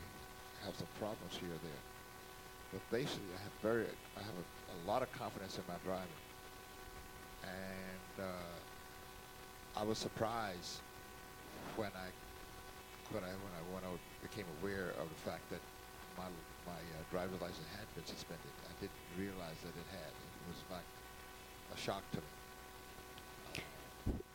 have 0.66 0.76
some 0.76 0.90
problems 0.98 1.32
here 1.38 1.48
or 1.48 1.62
there. 1.62 1.82
But 2.74 2.82
basically, 2.90 3.30
I 3.38 3.42
have 3.42 3.56
very, 3.62 3.86
I 4.18 4.22
have 4.26 4.36
a, 4.36 4.46
a 4.74 4.78
lot 4.90 5.02
of 5.02 5.10
confidence 5.14 5.56
in 5.56 5.64
my 5.68 5.78
driving, 5.86 6.22
and 7.46 8.26
uh, 8.26 9.80
I 9.80 9.82
was 9.84 9.98
surprised 9.98 10.82
when 11.76 11.90
I, 11.94 12.10
when 13.14 13.22
I, 13.22 13.30
when 13.30 13.52
I, 13.54 13.62
when 13.72 13.82
I 13.86 13.92
became 14.20 14.44
aware 14.60 14.90
of 14.98 15.06
the 15.08 15.20
fact 15.22 15.48
that 15.50 15.62
my 16.18 16.26
my 16.66 16.74
uh, 16.74 17.02
driver's 17.10 17.40
license 17.40 17.66
had 17.78 17.86
been 17.94 18.04
suspended. 18.04 18.50
I 18.66 18.74
didn't 18.80 18.98
realize 19.16 19.54
that 19.62 19.70
it 19.70 19.88
had. 19.90 20.10
It 20.10 20.44
was 20.50 20.58
like 20.70 20.88
a 21.72 21.78
shock 21.78 22.02
to 22.10 22.18
me. 22.18 23.62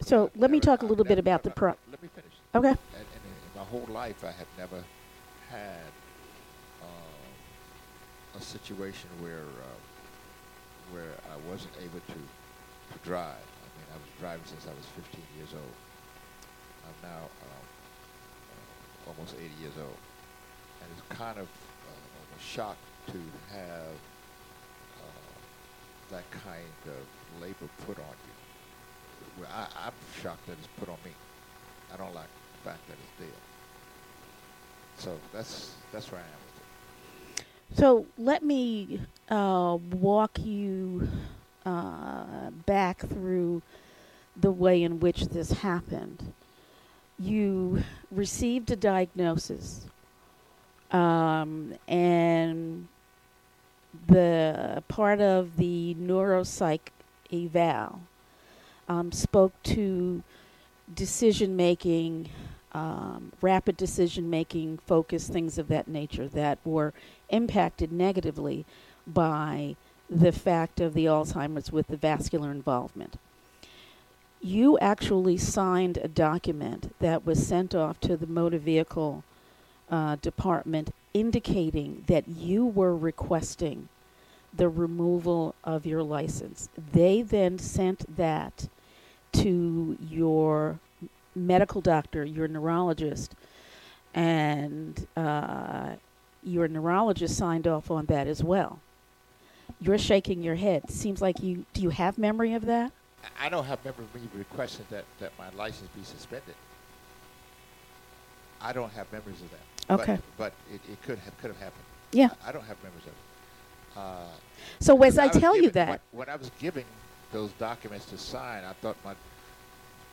so 0.02 0.32
let 0.36 0.50
me 0.50 0.60
talk 0.60 0.82
a 0.82 0.86
little 0.86 1.04
bit 1.04 1.20
about 1.20 1.44
the 1.44 1.52
pro. 1.52 1.76
Let 1.92 2.02
me 2.02 2.10
finish. 2.16 2.32
Okay. 2.56 2.70
And, 2.70 2.78
and 2.96 3.22
in 3.28 3.52
my 3.54 3.64
whole 3.64 3.88
life, 3.90 4.24
I 4.24 4.32
had 4.32 4.48
never 4.58 4.82
had 5.50 5.92
a 8.38 8.42
situation 8.42 9.10
where 9.20 9.48
uh, 9.62 9.80
where 10.92 11.16
I 11.32 11.38
wasn't 11.50 11.74
able 11.80 12.00
to, 12.00 12.20
to 12.20 12.98
drive. 13.04 13.40
I 13.40 13.68
mean, 13.80 13.88
I 13.92 13.96
was 13.96 14.12
driving 14.20 14.46
since 14.46 14.68
I 14.68 14.76
was 14.76 14.86
15 15.00 15.24
years 15.38 15.54
old. 15.54 15.76
I'm 16.84 17.10
now 17.10 17.24
um, 17.24 17.66
uh, 18.52 19.10
almost 19.10 19.36
80 19.36 19.48
years 19.62 19.78
old, 19.80 20.00
and 20.82 20.88
it's 20.92 21.18
kind 21.18 21.40
of 21.40 21.48
uh, 21.48 22.38
a 22.38 22.42
shock 22.42 22.76
to 23.08 23.20
have 23.54 23.96
uh, 25.00 25.36
that 26.12 26.30
kind 26.32 26.76
of 26.88 27.42
labor 27.42 27.70
put 27.88 27.98
on 27.98 28.16
you. 28.28 28.36
Well, 29.44 29.50
I, 29.54 29.88
I'm 29.88 29.94
shocked 30.22 30.46
that 30.48 30.58
it's 30.60 30.68
put 30.80 30.90
on 30.90 30.98
me. 31.06 31.12
I 31.94 31.98
don't 31.98 32.14
like 32.14 32.32
the 32.64 32.70
fact 32.70 32.88
that 32.88 32.98
it's 33.00 33.16
there. 33.20 33.42
So 34.98 35.18
that's 35.34 35.72
that's 35.92 36.12
where 36.12 36.22
I 36.22 36.24
am. 36.24 36.51
So 37.74 38.06
let 38.18 38.44
me 38.44 39.02
uh, 39.30 39.78
walk 39.94 40.40
you 40.40 41.08
uh, 41.66 42.50
back 42.66 43.00
through 43.00 43.62
the 44.36 44.52
way 44.52 44.84
in 44.84 45.00
which 45.00 45.28
this 45.28 45.52
happened. 45.52 46.34
You 47.18 47.84
received 48.12 48.72
a 48.72 48.76
diagnosis, 48.76 49.86
um, 50.92 51.76
and 51.88 52.88
the 54.08 54.84
part 54.88 55.22
of 55.22 55.58
the 55.58 55.96
neuropsych 56.00 56.80
eval 57.32 58.02
um, 58.90 59.12
spoke 59.12 59.54
to 59.64 60.24
decision 60.94 61.56
making 61.56 62.30
um, 62.74 63.32
rapid 63.42 63.78
decision 63.78 64.30
making, 64.30 64.80
focus, 64.86 65.28
things 65.28 65.58
of 65.58 65.68
that 65.68 65.88
nature 65.88 66.28
that 66.30 66.58
were 66.64 66.94
impacted 67.30 67.92
negatively 67.92 68.66
by 69.06 69.76
the 70.10 70.32
fact 70.32 70.80
of 70.80 70.94
the 70.94 71.06
Alzheimer's 71.06 71.72
with 71.72 71.88
the 71.88 71.98
vascular 71.98 72.52
involvement. 72.52 73.18
You 74.42 74.78
actually 74.80 75.38
signed 75.38 75.98
a 75.98 76.08
document 76.08 76.94
that 77.00 77.26
was 77.26 77.46
sent 77.46 77.76
off 77.76 78.00
to 78.02 78.18
the 78.18 78.28
motor 78.28 78.58
vehicle 78.58 79.24
uh, 79.90 80.16
department 80.22 80.94
indicating 81.14 82.04
that 82.08 82.28
you 82.28 82.66
were 82.66 82.96
requesting 82.96 83.90
the 84.54 84.70
removal 84.70 85.56
of 85.64 85.86
your 85.86 86.04
license. 86.04 86.70
They 86.92 87.22
then 87.22 87.60
sent 87.60 88.18
that 88.18 88.68
to 89.34 89.98
your 90.10 90.80
medical 91.36 91.82
doctor, 91.82 92.24
your 92.26 92.48
neurologist, 92.48 93.36
and 94.14 95.08
uh, 95.16 95.92
your 96.44 96.68
neurologist 96.68 97.38
signed 97.38 97.68
off 97.68 97.90
on 97.92 98.06
that 98.08 98.28
as 98.28 98.44
well. 98.44 98.80
You're 99.80 99.98
shaking 99.98 100.44
your 100.44 100.56
head. 100.56 100.90
Seems 100.92 101.22
like 101.22 101.42
you 101.42 101.66
do. 101.74 101.82
You 101.82 101.90
have 101.90 102.18
memory 102.18 102.54
of 102.54 102.66
that? 102.66 102.92
I 103.40 103.50
don't 103.50 103.66
have 103.66 103.84
memory 103.86 104.06
of 104.06 104.22
me 104.22 104.28
requesting 104.36 104.86
that, 104.90 105.06
that 105.20 105.32
my 105.38 105.50
license 105.52 105.90
be 105.96 106.04
suspended. 106.04 106.56
I 108.60 108.74
don't 108.74 108.92
have 108.94 109.12
memories 109.12 109.42
of 109.42 109.50
that. 109.52 110.02
Okay. 110.02 110.20
But, 110.38 110.54
but 110.70 110.74
it, 110.74 110.82
it 110.92 111.02
could 111.02 111.18
have 111.20 111.38
could 111.40 111.50
have 111.50 111.60
happened. 111.60 111.84
Yeah. 112.12 112.30
I, 112.46 112.50
I 112.50 112.52
don't 112.52 112.66
have 112.66 112.78
memories 112.84 113.04
of 113.04 113.10
it. 113.10 113.98
Uh, 113.98 114.38
So 114.80 115.02
as 115.04 115.18
I, 115.18 115.28
was 115.28 115.38
tell 115.38 115.56
you 115.56 115.70
that, 115.72 116.02
when, 116.12 116.28
when 116.28 116.30
I 116.30 116.36
was 116.36 116.52
giving 116.60 116.86
those 117.32 117.52
documents 117.54 118.06
to 118.06 118.18
sign, 118.18 118.64
I 118.64 118.74
thought 118.74 118.98
my 119.04 119.14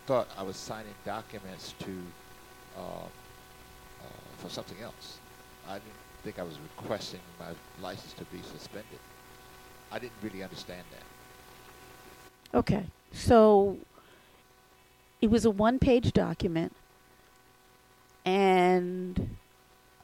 thought 0.09 0.27
I 0.39 0.43
was 0.43 0.57
signing 0.57 0.95
documents 1.05 1.75
to 1.81 1.91
uh, 2.79 2.81
uh, 2.81 3.09
for 4.39 4.49
something 4.49 4.79
else. 4.83 5.19
I 5.69 5.75
didn't 5.75 5.93
think 6.23 6.39
I 6.39 6.45
was 6.45 6.59
requesting 6.79 7.21
my 7.39 7.49
license 7.83 8.15
to 8.15 8.25
be 8.35 8.41
suspended. 8.41 9.01
I 9.93 9.99
didn't 9.99 10.15
really 10.23 10.43
understand 10.43 10.81
that. 10.93 12.59
Okay. 12.59 12.87
So 13.13 13.77
it 15.21 15.29
was 15.31 15.45
a 15.45 15.51
one 15.51 15.79
page 15.79 16.15
document, 16.15 16.73
and 18.25 19.37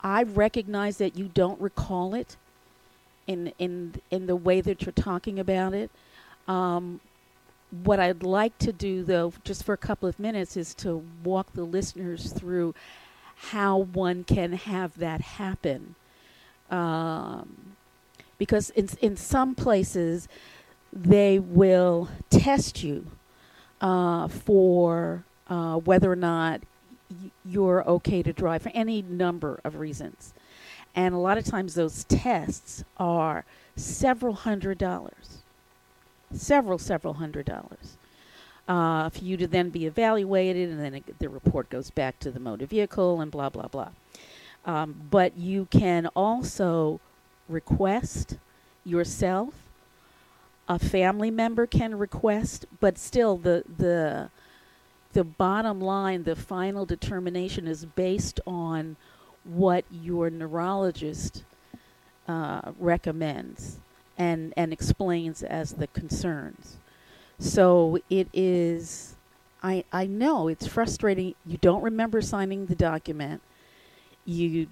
I 0.02 0.24
recognize 0.24 0.98
that 0.98 1.16
you 1.16 1.30
don't 1.32 1.58
recall 1.58 2.12
it 2.12 2.36
in 3.26 3.54
in 3.58 3.94
in 4.10 4.26
the 4.26 4.36
way 4.36 4.60
that 4.60 4.82
you're 4.82 4.92
talking 4.92 5.38
about 5.38 5.72
it. 5.72 5.90
Um, 6.46 7.00
what 7.82 7.98
I'd 7.98 8.22
like 8.22 8.56
to 8.58 8.72
do, 8.72 9.02
though, 9.02 9.32
just 9.44 9.64
for 9.64 9.72
a 9.72 9.78
couple 9.78 10.08
of 10.08 10.18
minutes, 10.18 10.56
is 10.56 10.74
to 10.76 11.04
walk 11.24 11.52
the 11.54 11.64
listeners 11.64 12.32
through 12.32 12.74
how 13.36 13.78
one 13.78 14.24
can 14.24 14.52
have 14.52 14.98
that 14.98 15.20
happen. 15.20 15.94
Um, 16.70 17.74
because 18.38 18.70
in 18.70 18.88
in 19.00 19.16
some 19.16 19.54
places 19.54 20.28
they 20.92 21.38
will 21.38 22.08
test 22.30 22.82
you 22.84 23.06
uh, 23.80 24.28
for 24.28 25.24
uh, 25.48 25.76
whether 25.76 26.10
or 26.10 26.16
not 26.16 26.60
you're 27.44 27.86
okay 27.88 28.22
to 28.22 28.32
drive 28.32 28.62
for 28.62 28.70
any 28.74 29.02
number 29.02 29.60
of 29.64 29.76
reasons. 29.76 30.32
And 30.94 31.14
a 31.14 31.18
lot 31.18 31.36
of 31.38 31.44
times 31.44 31.74
those 31.74 32.04
tests 32.04 32.84
are 32.96 33.44
several 33.76 34.34
hundred 34.34 34.78
dollars. 34.78 35.43
Several, 36.34 36.78
several 36.78 37.14
hundred 37.14 37.46
dollars. 37.46 37.96
Uh, 38.66 39.10
for 39.10 39.22
you 39.22 39.36
to 39.36 39.46
then 39.46 39.68
be 39.68 39.84
evaluated, 39.86 40.70
and 40.70 40.80
then 40.80 40.94
it, 40.94 41.18
the 41.18 41.28
report 41.28 41.68
goes 41.68 41.90
back 41.90 42.18
to 42.18 42.30
the 42.30 42.40
motor 42.40 42.66
vehicle, 42.66 43.20
and 43.20 43.30
blah, 43.30 43.50
blah, 43.50 43.68
blah. 43.68 43.90
Um, 44.64 44.94
but 45.10 45.36
you 45.36 45.66
can 45.70 46.06
also 46.14 46.98
request 47.48 48.38
yourself 48.84 49.52
a 50.68 50.78
family 50.78 51.30
member 51.30 51.66
can 51.66 51.96
request, 51.96 52.66
but 52.80 52.98
still 52.98 53.36
the 53.36 53.64
the 53.78 54.30
the 55.12 55.24
bottom 55.24 55.80
line, 55.80 56.24
the 56.24 56.34
final 56.34 56.84
determination 56.86 57.68
is 57.68 57.84
based 57.84 58.40
on 58.46 58.96
what 59.44 59.84
your 59.90 60.28
neurologist 60.30 61.44
uh, 62.26 62.72
recommends 62.78 63.78
and 64.18 64.52
and 64.56 64.72
explains 64.72 65.42
as 65.42 65.72
the 65.74 65.86
concerns. 65.88 66.76
So 67.38 67.98
it 68.10 68.28
is. 68.32 69.14
I 69.62 69.84
I 69.92 70.06
know 70.06 70.48
it's 70.48 70.66
frustrating. 70.66 71.34
You 71.46 71.58
don't 71.58 71.82
remember 71.82 72.20
signing 72.20 72.66
the 72.66 72.74
document. 72.74 73.42
You 74.24 74.68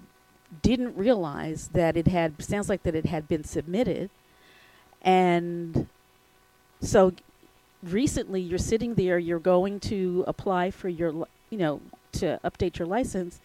didn't 0.61 0.95
realize 0.95 1.69
that 1.69 1.97
it 1.97 2.07
had 2.07 2.41
sounds 2.43 2.69
like 2.69 2.83
that 2.83 2.95
it 2.95 3.07
had 3.07 3.27
been 3.27 3.43
submitted 3.43 4.09
and 5.03 5.87
so 6.81 7.13
recently 7.81 8.41
you're 8.41 8.57
sitting 8.57 8.95
there, 8.95 9.19
you're 9.19 9.39
going 9.39 9.79
to 9.81 10.23
apply 10.27 10.71
for 10.71 10.89
your, 10.89 11.27
you 11.49 11.57
know, 11.57 11.81
to 12.13 12.39
update 12.43 12.79
your 12.79 12.87
license. 12.87 13.41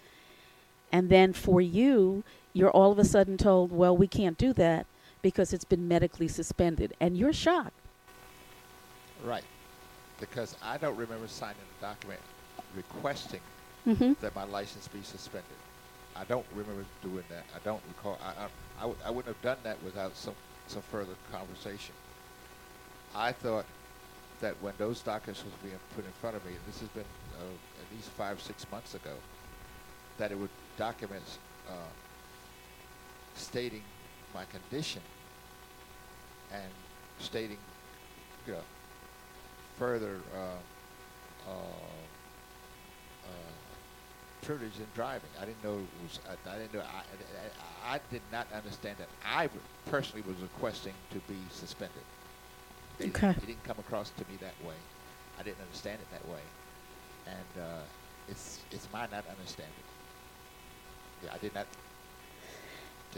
And 0.92 1.10
then 1.10 1.32
for 1.32 1.60
you, 1.60 2.22
you're 2.52 2.70
all 2.70 2.92
of 2.92 2.98
a 2.98 3.04
sudden 3.04 3.36
told, 3.36 3.72
well, 3.72 3.96
we 3.96 4.06
can't 4.06 4.38
do 4.38 4.52
that 4.54 4.86
because 5.22 5.52
it's 5.52 5.64
been 5.64 5.88
medically 5.88 6.28
suspended. 6.28 6.94
And 7.00 7.16
you're 7.16 7.32
shocked. 7.32 7.72
Right. 9.24 9.44
Because 10.20 10.56
I 10.62 10.78
don't 10.78 10.96
remember 10.96 11.28
signing 11.28 11.56
a 11.78 11.82
document 11.82 12.20
requesting 12.76 13.40
Mm-hmm. 13.86 14.14
that 14.20 14.34
my 14.34 14.44
license 14.44 14.86
be 14.88 15.00
suspended. 15.02 15.48
I 16.14 16.24
don't 16.24 16.44
remember 16.54 16.84
doing 17.02 17.24
that. 17.30 17.44
I 17.54 17.58
don't 17.64 17.80
recall. 17.88 18.18
I, 18.22 18.42
I, 18.42 18.46
I, 18.78 18.80
w- 18.82 18.98
I 19.06 19.08
wouldn't 19.10 19.34
have 19.34 19.40
done 19.42 19.56
that 19.62 19.82
without 19.82 20.14
some, 20.14 20.34
some 20.66 20.82
further 20.82 21.14
conversation. 21.32 21.94
I 23.14 23.32
thought 23.32 23.64
that 24.40 24.54
when 24.60 24.74
those 24.76 25.00
documents 25.00 25.42
was 25.42 25.54
being 25.62 25.78
put 25.94 26.04
in 26.04 26.10
front 26.20 26.36
of 26.36 26.44
me, 26.44 26.50
and 26.52 26.60
this 26.66 26.80
has 26.80 26.88
been 26.90 27.04
uh, 27.40 27.44
at 27.44 27.96
least 27.96 28.10
five, 28.10 28.42
six 28.42 28.66
months 28.70 28.94
ago, 28.94 29.14
that 30.18 30.32
it 30.32 30.38
would 30.38 30.50
documents 30.76 31.38
uh, 31.70 31.72
stating 33.36 33.82
my 34.38 34.44
condition 34.44 35.02
and 36.52 36.70
stating, 37.18 37.58
you 38.46 38.52
know, 38.52 38.60
further 39.76 40.20
uh, 40.32 41.50
uh, 41.50 41.52
uh, 43.24 43.28
privilege 44.42 44.78
in 44.78 44.86
driving. 44.94 45.30
I 45.42 45.44
didn't 45.44 45.64
know 45.64 45.78
it 45.78 46.02
was. 46.02 46.20
I, 46.30 46.54
I 46.54 46.58
didn't 46.58 46.74
know. 46.74 46.80
I, 46.80 47.02
I, 47.90 47.96
I 47.96 48.00
did 48.12 48.22
not 48.30 48.46
understand 48.54 48.98
that. 48.98 49.08
I 49.26 49.48
personally 49.90 50.22
was 50.26 50.36
requesting 50.40 50.94
to 51.10 51.18
be 51.32 51.38
suspended. 51.50 52.06
It, 53.00 53.08
Okay. 53.08 53.30
it 53.30 53.46
didn't 53.46 53.64
come 53.64 53.78
across 53.80 54.10
to 54.10 54.24
me 54.30 54.38
that 54.40 54.54
way. 54.66 54.78
I 55.38 55.42
didn't 55.42 55.60
understand 55.60 55.98
it 56.00 56.10
that 56.12 56.26
way, 56.32 56.42
and 57.26 57.64
uh, 57.64 57.82
it's 58.28 58.60
it's 58.70 58.86
my 58.92 59.02
not 59.10 59.24
understanding. 59.28 59.84
Yeah, 61.24 61.34
I 61.34 61.38
did 61.38 61.54
not 61.54 61.66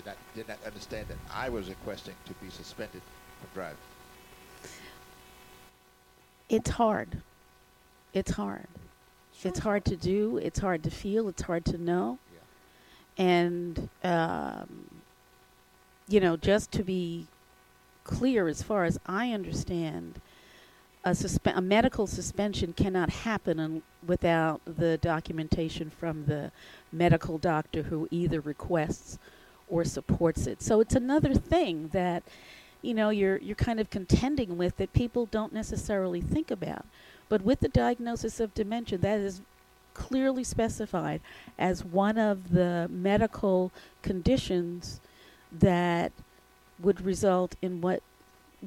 did 0.00 0.06
not 0.06 0.16
did 0.34 0.48
not 0.48 0.58
understand 0.64 1.08
that 1.08 1.18
I 1.32 1.48
was 1.48 1.68
requesting 1.68 2.14
to 2.26 2.32
be 2.34 2.50
suspended 2.50 3.02
from 3.40 3.48
driving. 3.54 3.76
It's 6.48 6.70
hard. 6.70 7.22
It's 8.12 8.32
hard. 8.32 8.66
It's 9.42 9.60
hard 9.60 9.84
to 9.86 9.96
do. 9.96 10.38
It's 10.38 10.58
hard 10.58 10.82
to 10.84 10.90
feel. 10.90 11.28
It's 11.28 11.42
hard 11.42 11.64
to 11.66 11.78
know. 11.78 12.18
Yeah. 12.32 13.24
And, 13.24 13.88
um, 14.02 14.90
you 16.08 16.20
know, 16.20 16.36
just 16.36 16.72
to 16.72 16.82
be 16.82 17.26
clear, 18.04 18.48
as 18.48 18.62
far 18.62 18.84
as 18.84 18.98
I 19.06 19.32
understand, 19.32 20.20
a, 21.04 21.10
suspe- 21.10 21.56
a 21.56 21.60
medical 21.60 22.06
suspension 22.06 22.72
cannot 22.72 23.10
happen 23.10 23.60
un- 23.60 23.82
without 24.06 24.60
the 24.66 24.98
documentation 24.98 25.88
from 25.88 26.26
the 26.26 26.50
medical 26.92 27.38
doctor 27.38 27.82
who 27.82 28.08
either 28.10 28.40
requests 28.40 29.18
or 29.70 29.84
supports 29.84 30.46
it. 30.46 30.62
So 30.62 30.80
it's 30.80 30.94
another 30.94 31.34
thing 31.34 31.88
that, 31.88 32.22
you 32.82 32.92
know, 32.94 33.10
you're 33.10 33.38
you're 33.38 33.56
kind 33.56 33.80
of 33.80 33.88
contending 33.90 34.58
with 34.58 34.76
that 34.78 34.92
people 34.92 35.26
don't 35.26 35.52
necessarily 35.52 36.20
think 36.20 36.50
about. 36.50 36.84
But 37.28 37.42
with 37.42 37.60
the 37.60 37.68
diagnosis 37.68 38.40
of 38.40 38.52
dementia, 38.54 38.98
that 38.98 39.20
is 39.20 39.40
clearly 39.94 40.44
specified 40.44 41.20
as 41.58 41.84
one 41.84 42.18
of 42.18 42.50
the 42.50 42.88
medical 42.90 43.70
conditions 44.02 45.00
that 45.52 46.12
would 46.80 47.00
result 47.04 47.54
in 47.62 47.80
what 47.80 48.02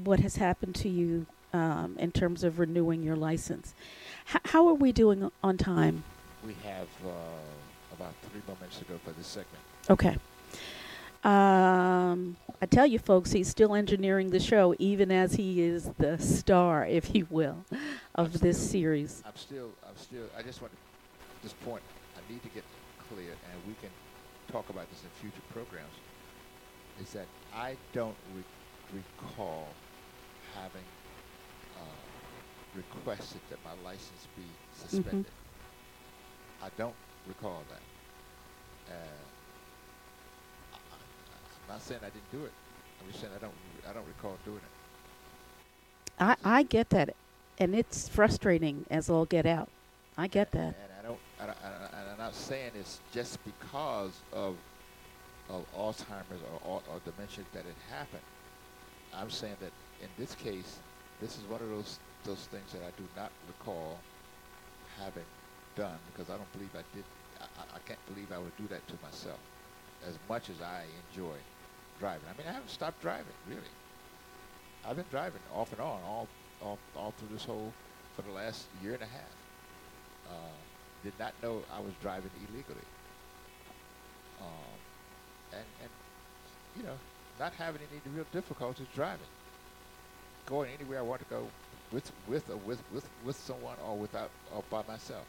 what 0.04 0.20
has 0.20 0.38
happened 0.38 0.76
to 0.76 0.90
you 0.90 1.26
um, 1.54 1.96
in 2.00 2.12
terms 2.12 2.44
of 2.44 2.60
renewing 2.60 3.04
your 3.04 3.16
license. 3.16 3.74
H- 4.34 4.42
how 4.46 4.68
are 4.68 4.74
we 4.74 4.92
doing 4.92 5.32
on 5.44 5.58
time? 5.58 6.04
We 6.46 6.56
have 6.64 6.88
uh, 7.06 7.10
about 7.96 8.14
three 8.24 8.42
more 8.48 8.58
minutes 8.60 8.80
to 8.80 8.86
go 8.86 8.98
for 9.04 9.12
this 9.12 9.28
segment. 9.28 9.64
Okay. 9.90 10.18
Um, 11.24 12.36
I 12.62 12.66
tell 12.66 12.86
you, 12.86 13.00
folks, 13.00 13.32
he's 13.32 13.48
still 13.48 13.76
engineering 13.76 14.30
the 14.30 14.40
show, 14.40 14.76
even 14.78 15.12
as 15.12 15.36
he 15.36 15.62
is 15.62 15.90
the 15.98 16.18
star, 16.18 16.86
if 16.86 17.16
you 17.16 17.28
will, 17.30 17.64
of 18.16 18.40
this 18.42 18.58
series. 18.58 19.24
I'm 19.26 19.36
still, 19.36 19.70
I'm 19.88 19.96
still, 19.96 20.26
I 20.38 20.42
just 20.42 20.62
want 20.62 20.74
to, 20.74 20.80
this 21.42 21.54
point, 21.66 21.84
I 22.18 22.32
need 22.32 22.44
to 22.44 22.50
get 22.50 22.64
clear, 23.10 23.32
and 23.32 23.68
we 23.68 23.74
can 23.82 23.90
talk 24.52 24.70
about 24.70 24.90
this 24.90 25.02
in 25.04 25.10
future 25.22 25.44
programs, 25.54 25.94
is 27.02 27.12
that 27.14 27.28
I 27.56 27.78
don't 27.94 28.16
re- 28.36 29.02
recall 29.22 29.68
having 30.56 30.88
uh, 31.78 32.76
requested 32.76 33.42
that 33.50 33.60
my 33.64 33.72
license 33.90 34.28
be 34.36 34.44
suspended. 34.78 35.32
I 36.62 36.70
don't 36.78 36.96
recall 37.28 37.64
that. 37.70 38.94
Uh, 38.94 38.98
I'm 38.98 39.33
not 41.74 41.82
saying 41.82 42.02
I 42.04 42.10
didn't 42.10 42.32
do 42.32 42.46
it. 42.46 42.52
I'm 43.02 43.08
just 43.10 43.22
saying 43.22 43.34
I 43.36 43.40
don't. 43.40 43.54
I 43.90 43.94
don't 43.94 44.06
recall 44.06 44.38
doing 44.46 44.58
it. 44.58 46.14
I, 46.20 46.36
I 46.46 46.64
get 46.64 46.92
that, 46.92 47.16
and 47.58 47.74
it's 47.74 48.08
frustrating 48.08 48.86
as 48.92 49.10
all 49.10 49.26
get 49.26 49.48
out. 49.48 49.70
I 50.16 50.28
get 50.28 50.52
that. 50.52 50.76
And 50.78 50.94
I 51.00 51.08
don't, 51.08 51.20
I 51.42 51.46
don't, 51.48 51.58
I 51.64 52.00
and 52.02 52.12
I'm 52.12 52.18
not 52.20 52.36
saying 52.36 52.72
it's 52.80 53.00
just 53.12 53.44
because 53.44 54.12
of 54.32 54.56
of 55.50 55.66
Alzheimer's 55.76 56.42
or, 56.64 56.82
or, 56.88 57.02
dementia 57.04 57.44
that 57.54 57.66
it 57.66 57.76
happened. 57.90 58.22
I'm 59.14 59.32
saying 59.32 59.58
that 59.60 59.72
in 60.02 60.10
this 60.18 60.36
case, 60.36 60.78
this 61.20 61.38
is 61.38 61.44
one 61.50 61.62
of 61.62 61.70
those 61.70 61.98
those 62.24 62.46
things 62.52 62.72
that 62.74 62.84
I 62.84 62.92
do 62.98 63.04
not 63.18 63.32
recall 63.48 63.98
having 65.00 65.26
done 65.76 65.98
because 66.14 66.30
I 66.30 66.38
don't 66.38 66.52
believe 66.54 66.70
I 66.76 66.84
did. 66.96 67.04
I- 67.42 67.76
I 67.76 67.80
can't 67.88 68.00
believe 68.14 68.32
I 68.32 68.38
would 68.38 68.56
do 68.58 68.68
that 68.68 68.88
to 68.88 68.94
myself 69.04 69.40
as 70.08 70.18
much 70.30 70.50
as 70.50 70.62
I 70.62 70.86
enjoy 71.10 71.36
driving. 72.04 72.28
I 72.28 72.38
mean, 72.38 72.48
I 72.50 72.52
haven't 72.52 72.70
stopped 72.70 73.02
driving 73.02 73.38
really. 73.48 73.74
I've 74.86 74.98
been 74.98 75.06
driving 75.10 75.40
off 75.56 75.72
and 75.72 75.80
on 75.80 76.02
all 76.06 76.28
all, 76.62 76.78
all 76.98 77.14
through 77.18 77.30
this 77.32 77.46
whole 77.46 77.72
for 78.18 78.24
the 78.24 78.32
last 78.32 78.66
year 78.82 78.94
and 78.94 79.04
a 79.04 79.06
half 79.06 79.36
uh, 80.30 80.56
did 81.02 81.14
not 81.18 81.34
know 81.42 81.62
I 81.74 81.80
was 81.80 81.94
driving 82.02 82.32
illegally. 82.50 82.88
Um, 84.42 84.78
and, 85.54 85.66
and, 85.82 85.90
you 86.76 86.84
know, 86.84 86.98
not 87.40 87.54
having 87.54 87.82
any 87.90 88.02
real 88.14 88.26
difficulties 88.34 88.88
driving. 88.94 89.32
Going 90.46 90.70
anywhere 90.78 91.00
I 91.00 91.04
want 91.04 91.22
to 91.22 91.30
go 91.30 91.48
with, 91.94 92.12
with 92.28 92.50
or 92.50 92.58
with, 92.58 92.84
with, 92.94 93.08
with 93.24 93.38
someone 93.38 93.78
or 93.88 93.96
without 93.98 94.30
or 94.54 94.64
by 94.70 94.84
myself. 94.88 95.26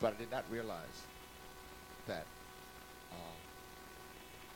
But 0.00 0.14
I 0.14 0.18
did 0.18 0.30
not 0.30 0.44
realize 0.50 1.02
that 2.06 2.26
uh, 3.12 3.43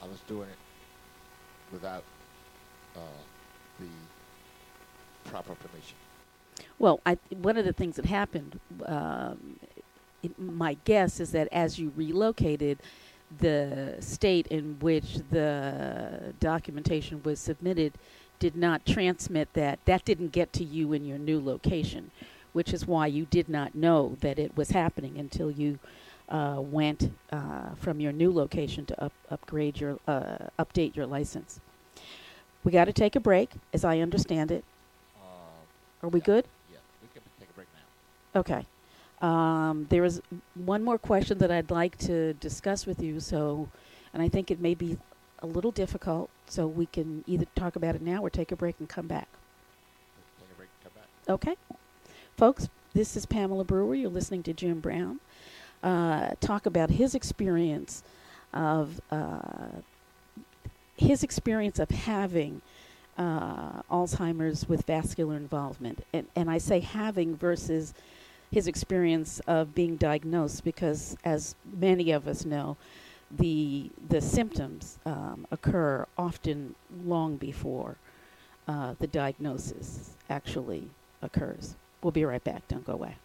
I 0.03 0.07
was 0.07 0.21
doing 0.29 0.49
it 0.49 1.73
without 1.73 2.05
uh, 2.97 3.01
the 3.81 5.31
proper 5.31 5.55
permission. 5.55 5.97
Well, 6.79 7.01
I, 7.07 7.19
one 7.31 7.57
of 7.57 7.65
the 7.65 7.73
things 7.73 7.97
that 7.97 8.05
happened, 8.07 8.59
um, 8.87 9.59
it, 10.23 10.39
my 10.39 10.77
guess 10.85 11.21
is 11.21 11.33
that 11.33 11.49
as 11.53 11.79
you 11.79 11.93
relocated, 11.97 12.79
the 13.41 13.97
state 14.01 14.47
in 14.47 14.79
which 14.81 15.19
the 15.31 16.35
documentation 16.41 17.23
was 17.23 17.39
submitted 17.39 17.93
did 18.39 18.57
not 18.57 18.87
transmit 18.87 19.53
that. 19.55 19.79
That 19.85 20.05
didn't 20.05 20.33
get 20.33 20.53
to 20.55 20.65
you 20.65 20.93
in 20.93 21.05
your 21.05 21.19
new 21.19 21.45
location, 21.45 22.11
which 22.53 22.73
is 22.73 22.87
why 22.87 23.09
you 23.09 23.27
did 23.27 23.49
not 23.49 23.75
know 23.75 24.17
that 24.21 24.39
it 24.39 24.57
was 24.57 24.71
happening 24.71 25.19
until 25.19 25.51
you 25.51 25.79
uh, 26.29 26.57
went 26.61 27.11
uh, 27.33 27.75
from 27.77 28.01
your 28.01 28.13
new 28.13 28.33
location 28.33 28.85
to 28.87 29.05
up, 29.05 29.13
upgrade 29.31 29.81
your 29.81 29.99
uh, 30.07 30.49
update 30.59 30.95
your 30.97 31.07
license. 31.07 31.61
We 32.65 32.73
got 32.73 32.87
to 32.87 32.93
take 32.93 33.17
a 33.17 33.21
break, 33.21 33.51
as 33.73 33.85
I 33.85 34.01
understand 34.01 34.51
it. 34.51 34.65
Um, 35.23 35.29
Are 36.03 36.09
we 36.09 36.21
Yeah. 36.21 36.25
good? 36.27 36.45
Yeah, 36.73 36.79
we 37.03 37.09
can 37.13 37.23
take 37.41 37.49
a 37.49 37.53
break 37.55 37.69
now. 37.75 38.41
Okay. 38.41 38.67
Um, 39.21 39.87
there 39.91 40.05
is 40.05 40.21
one 40.55 40.83
more 40.85 40.99
question 40.99 41.39
that 41.39 41.51
I'd 41.51 41.71
like 41.71 41.97
to 41.99 42.35
discuss 42.35 42.87
with 42.87 43.03
you. 43.03 43.21
So, 43.21 43.69
and 44.13 44.23
I 44.23 44.29
think 44.29 44.51
it 44.51 44.61
may 44.61 44.75
be 44.75 44.99
a 45.41 45.47
little 45.47 45.71
difficult. 45.73 46.31
So 46.47 46.67
we 46.67 46.87
can 46.87 47.25
either 47.27 47.47
talk 47.55 47.77
about 47.77 47.95
it 47.95 48.03
now 48.03 48.23
or 48.23 48.31
take 48.31 48.53
a 48.53 48.57
break 48.57 48.77
and 48.79 48.89
come 48.89 49.07
back. 49.07 49.29
Take 50.39 50.49
a 50.53 50.57
break 50.57 50.69
and 50.85 50.93
come 50.93 51.03
back. 51.03 51.09
Okay, 51.29 51.57
folks. 52.37 52.69
This 52.95 53.17
is 53.17 53.27
Pamela 53.27 53.65
Brewer. 53.65 53.95
You're 53.95 54.11
listening 54.11 54.43
to 54.45 54.53
Jim 54.53 54.81
Brown 54.81 55.21
uh, 55.83 56.31
talk 56.41 56.67
about 56.67 56.91
his 56.91 57.15
experience 57.15 58.03
of 58.53 59.01
uh, 59.11 59.39
his 60.97 61.23
experience 61.23 61.79
of 61.79 61.91
having 61.91 62.61
uh, 63.17 63.83
Alzheimer's 63.91 64.69
with 64.69 64.85
vascular 64.87 65.37
involvement, 65.37 66.05
and 66.13 66.27
and 66.35 66.51
I 66.51 66.59
say 66.59 66.81
having 66.81 67.37
versus 67.37 67.95
his 68.51 68.67
experience 68.67 69.41
of 69.47 69.75
being 69.75 69.97
diagnosed 69.97 70.65
because, 70.65 71.17
as 71.25 71.55
many 71.79 72.11
of 72.13 72.27
us 72.27 72.45
know, 72.45 72.77
the 73.31 73.91
the 74.09 74.21
symptoms 74.21 74.99
um, 75.05 75.47
occur 75.51 76.07
often 76.17 76.75
long 77.05 77.37
before 77.37 77.97
uh, 78.67 78.95
the 78.99 79.07
diagnosis 79.07 80.11
actually 80.31 80.89
occurs. 81.23 81.75
We'll 82.03 82.13
be 82.13 82.25
right 82.25 82.43
back. 82.43 82.67
Don't 82.69 82.87
go 82.87 82.95
away. 82.95 83.17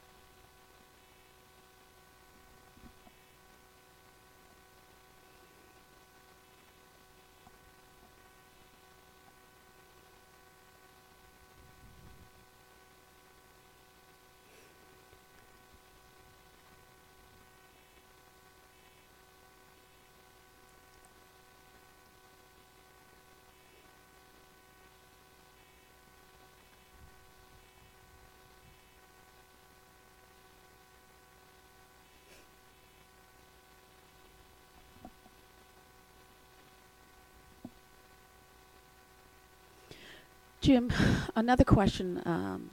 Jim, 40.74 40.92
another 41.36 41.64
question 41.64 42.20
um, 42.26 42.68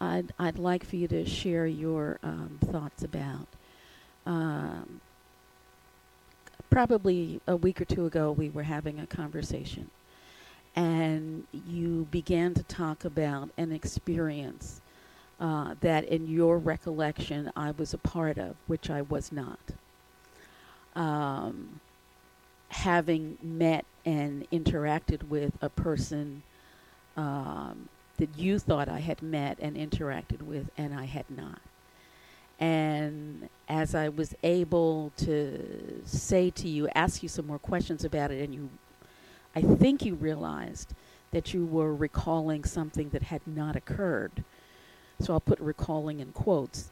I'd, 0.00 0.32
I'd 0.38 0.58
like 0.58 0.86
for 0.86 0.96
you 0.96 1.06
to 1.08 1.26
share 1.26 1.66
your 1.66 2.18
um, 2.22 2.58
thoughts 2.64 3.02
about. 3.02 3.46
Um, 4.24 5.02
probably 6.70 7.42
a 7.46 7.56
week 7.56 7.82
or 7.82 7.84
two 7.84 8.06
ago, 8.06 8.32
we 8.32 8.48
were 8.48 8.62
having 8.62 9.00
a 9.00 9.06
conversation, 9.06 9.90
and 10.74 11.46
you 11.52 12.08
began 12.10 12.54
to 12.54 12.62
talk 12.62 13.04
about 13.04 13.50
an 13.58 13.70
experience 13.70 14.80
uh, 15.40 15.74
that, 15.82 16.04
in 16.04 16.26
your 16.26 16.56
recollection, 16.56 17.52
I 17.54 17.72
was 17.72 17.92
a 17.92 17.98
part 17.98 18.38
of, 18.38 18.56
which 18.66 18.88
I 18.88 19.02
was 19.02 19.30
not. 19.30 19.60
Um, 20.96 21.80
having 22.70 23.36
met 23.42 23.84
and 24.06 24.50
interacted 24.50 25.28
with 25.28 25.52
a 25.60 25.68
person 25.68 26.42
um, 27.16 27.88
that 28.18 28.38
you 28.38 28.58
thought 28.58 28.88
I 28.88 29.00
had 29.00 29.22
met 29.22 29.58
and 29.60 29.76
interacted 29.76 30.42
with, 30.42 30.70
and 30.76 30.94
I 30.94 31.04
had 31.04 31.24
not. 31.28 31.60
And 32.60 33.48
as 33.68 33.94
I 33.94 34.08
was 34.08 34.34
able 34.42 35.12
to 35.18 36.02
say 36.04 36.50
to 36.50 36.68
you, 36.68 36.88
ask 36.94 37.22
you 37.22 37.28
some 37.28 37.46
more 37.46 37.58
questions 37.58 38.04
about 38.04 38.30
it, 38.30 38.42
and 38.42 38.54
you, 38.54 38.70
I 39.56 39.62
think 39.62 40.04
you 40.04 40.14
realized 40.14 40.94
that 41.32 41.52
you 41.52 41.66
were 41.66 41.92
recalling 41.94 42.64
something 42.64 43.10
that 43.10 43.24
had 43.24 43.40
not 43.46 43.74
occurred. 43.74 44.44
So 45.20 45.32
I'll 45.32 45.40
put 45.40 45.58
recalling 45.60 46.20
in 46.20 46.32
quotes. 46.32 46.90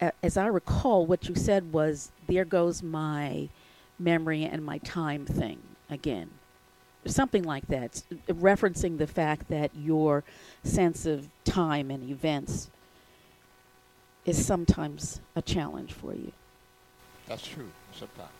A- 0.00 0.12
As 0.22 0.36
I 0.36 0.46
recall, 0.46 1.04
what 1.04 1.28
you 1.28 1.34
said 1.34 1.72
was, 1.72 2.12
there 2.28 2.44
goes 2.44 2.82
my 2.82 3.48
memory 3.98 4.44
and 4.44 4.64
my 4.64 4.78
time 4.78 5.26
thing 5.26 5.58
again 5.90 6.30
something 7.06 7.42
like 7.42 7.66
that, 7.68 8.02
referencing 8.28 8.98
the 8.98 9.06
fact 9.06 9.48
that 9.48 9.70
your 9.74 10.24
sense 10.62 11.06
of 11.06 11.28
time 11.44 11.90
and 11.90 12.10
events 12.10 12.70
is 14.26 14.44
sometimes 14.44 15.20
a 15.34 15.42
challenge 15.42 15.92
for 15.92 16.14
you. 16.14 16.32
That's 17.26 17.46
true. 17.46 17.70
Sometimes. 17.92 18.30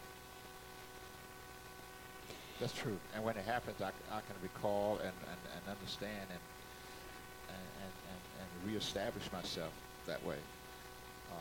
That's 2.61 2.75
true. 2.75 2.99
And 3.15 3.25
when 3.25 3.37
it 3.37 3.45
happens, 3.47 3.81
I, 3.81 3.89
I 4.13 4.21
can 4.21 4.37
recall 4.43 4.99
and, 4.99 5.07
and, 5.07 5.41
and 5.55 5.63
understand 5.71 6.27
and, 6.29 6.41
and, 7.49 7.59
and, 7.81 8.21
and, 8.41 8.71
reestablish 8.71 9.33
myself 9.33 9.73
that 10.07 10.23
way. 10.27 10.37
Uh, 11.33 11.37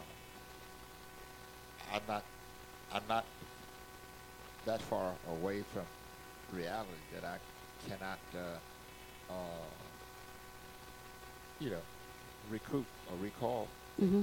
I'm 1.94 2.02
not, 2.08 2.24
I'm 2.94 3.04
not 3.10 3.26
that 4.66 4.82
far 4.82 5.14
away 5.30 5.64
from 5.74 5.84
reality 6.54 7.06
that 7.14 7.24
I 7.24 7.38
cannot, 7.88 8.20
uh, 8.36 9.34
uh, 9.34 9.70
you 11.60 11.70
know, 11.72 11.82
recoup 12.52 12.86
or 13.12 13.18
recall 13.24 13.68
Mm-hmm. 14.02 14.22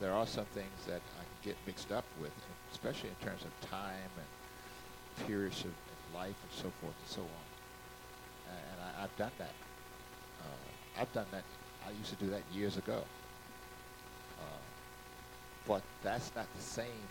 there 0.00 0.12
are 0.12 0.26
some 0.26 0.44
things 0.54 0.86
that 0.86 1.00
I 1.18 1.22
can 1.24 1.50
get 1.50 1.56
mixed 1.66 1.90
up 1.90 2.04
with, 2.20 2.30
especially 2.70 3.10
in 3.10 3.26
terms 3.26 3.42
of 3.42 3.68
time 3.68 4.10
and 4.16 5.26
periods 5.26 5.64
of 5.64 5.72
life 6.14 6.36
and 6.40 6.52
so 6.52 6.70
forth 6.80 6.94
and 7.02 7.08
so 7.08 7.22
on. 7.22 7.44
And 8.48 8.96
I, 8.96 9.00
have 9.02 9.16
done 9.16 9.32
that. 9.38 9.54
Uh, 10.40 11.00
I've 11.00 11.12
done 11.12 11.26
that. 11.32 11.42
I 11.84 11.90
used 11.98 12.10
to 12.10 12.24
do 12.24 12.30
that 12.30 12.42
years 12.54 12.76
ago. 12.76 13.02
Uh, 14.38 14.44
but 15.66 15.82
that's 16.04 16.30
not 16.36 16.46
the 16.54 16.62
same 16.62 17.08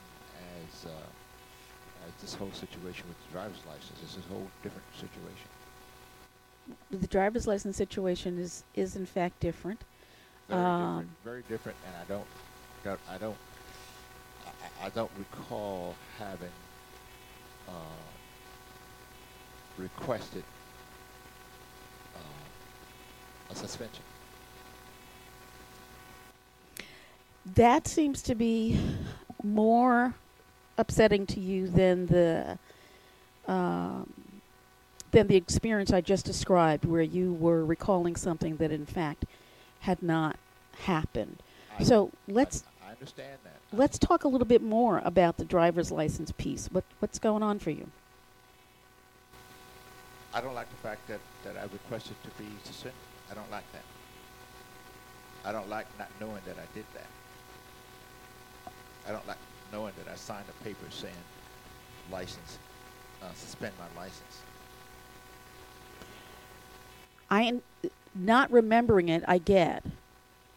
as, 0.55 0.85
uh, 0.85 0.89
as 0.89 1.20
this 2.21 2.35
whole 2.35 2.51
situation 2.51 3.05
with 3.07 3.17
the 3.25 3.31
driver's 3.33 3.65
license. 3.67 3.99
It's 4.03 4.17
a 4.17 4.29
whole 4.29 4.47
different 4.63 4.85
situation. 4.95 5.49
The 6.91 7.07
driver's 7.07 7.47
license 7.47 7.75
situation 7.75 8.37
is, 8.37 8.63
is 8.75 8.95
in 8.95 9.05
fact 9.05 9.39
different. 9.39 9.81
Very 10.47 10.61
um, 10.61 10.79
different. 10.79 11.09
Very 11.23 11.43
different, 11.49 11.77
and 11.87 11.95
I 11.95 12.05
don't, 12.07 12.27
don't 12.83 12.99
I 13.09 13.17
don't, 13.17 13.37
I, 14.45 14.85
I 14.85 14.89
don't 14.89 15.11
recall 15.17 15.95
having 16.19 16.49
uh, 17.67 17.71
requested 19.77 20.43
uh, 22.15 23.51
a 23.51 23.55
suspension. 23.55 24.03
That 27.55 27.87
seems 27.87 28.21
to 28.23 28.35
be 28.35 28.79
more 29.43 30.13
upsetting 30.77 31.25
to 31.27 31.39
you 31.39 31.67
than 31.67 32.07
the 32.07 32.57
um, 33.47 34.11
than 35.11 35.27
the 35.27 35.35
experience 35.35 35.91
I 35.91 36.01
just 36.01 36.25
described, 36.25 36.85
where 36.85 37.01
you 37.01 37.33
were 37.33 37.65
recalling 37.65 38.15
something 38.15 38.57
that 38.57 38.71
in 38.71 38.85
fact 38.85 39.25
had 39.81 40.01
not 40.01 40.37
happened. 40.83 41.41
I, 41.77 41.83
so 41.83 42.11
let's. 42.27 42.63
I, 42.83 42.89
I 42.89 42.91
understand 42.91 43.37
that. 43.43 43.77
Let's 43.77 43.97
talk 43.97 44.23
a 44.23 44.27
little 44.27 44.47
bit 44.47 44.61
more 44.61 45.01
about 45.03 45.37
the 45.37 45.45
driver's 45.45 45.91
license 45.91 46.31
piece. 46.31 46.69
What 46.71 46.83
what's 46.99 47.19
going 47.19 47.43
on 47.43 47.59
for 47.59 47.71
you? 47.71 47.87
I 50.33 50.39
don't 50.39 50.53
like 50.53 50.69
the 50.69 50.77
fact 50.77 51.07
that, 51.09 51.19
that 51.43 51.57
I 51.57 51.63
requested 51.63 52.15
to 52.23 52.29
be 52.41 52.47
suspended. 52.63 52.95
I 53.29 53.33
don't 53.33 53.51
like 53.51 53.69
that. 53.73 53.83
I 55.43 55.51
don't 55.51 55.69
like 55.69 55.87
not 55.99 56.07
knowing 56.19 56.41
that 56.45 56.55
I 56.55 56.73
did 56.73 56.85
that. 56.93 58.71
I 59.07 59.11
don't 59.11 59.27
like 59.27 59.37
knowing 59.71 59.93
that 59.97 60.11
I 60.11 60.15
signed 60.15 60.45
a 60.49 60.63
paper 60.63 60.85
saying 60.89 61.13
license, 62.11 62.57
uh, 63.21 63.33
suspend 63.33 63.73
my 63.79 64.01
license. 64.01 64.41
I 67.29 67.43
am 67.43 67.61
not 68.13 68.51
remembering 68.51 69.09
it. 69.09 69.23
I 69.27 69.37
get, 69.37 69.85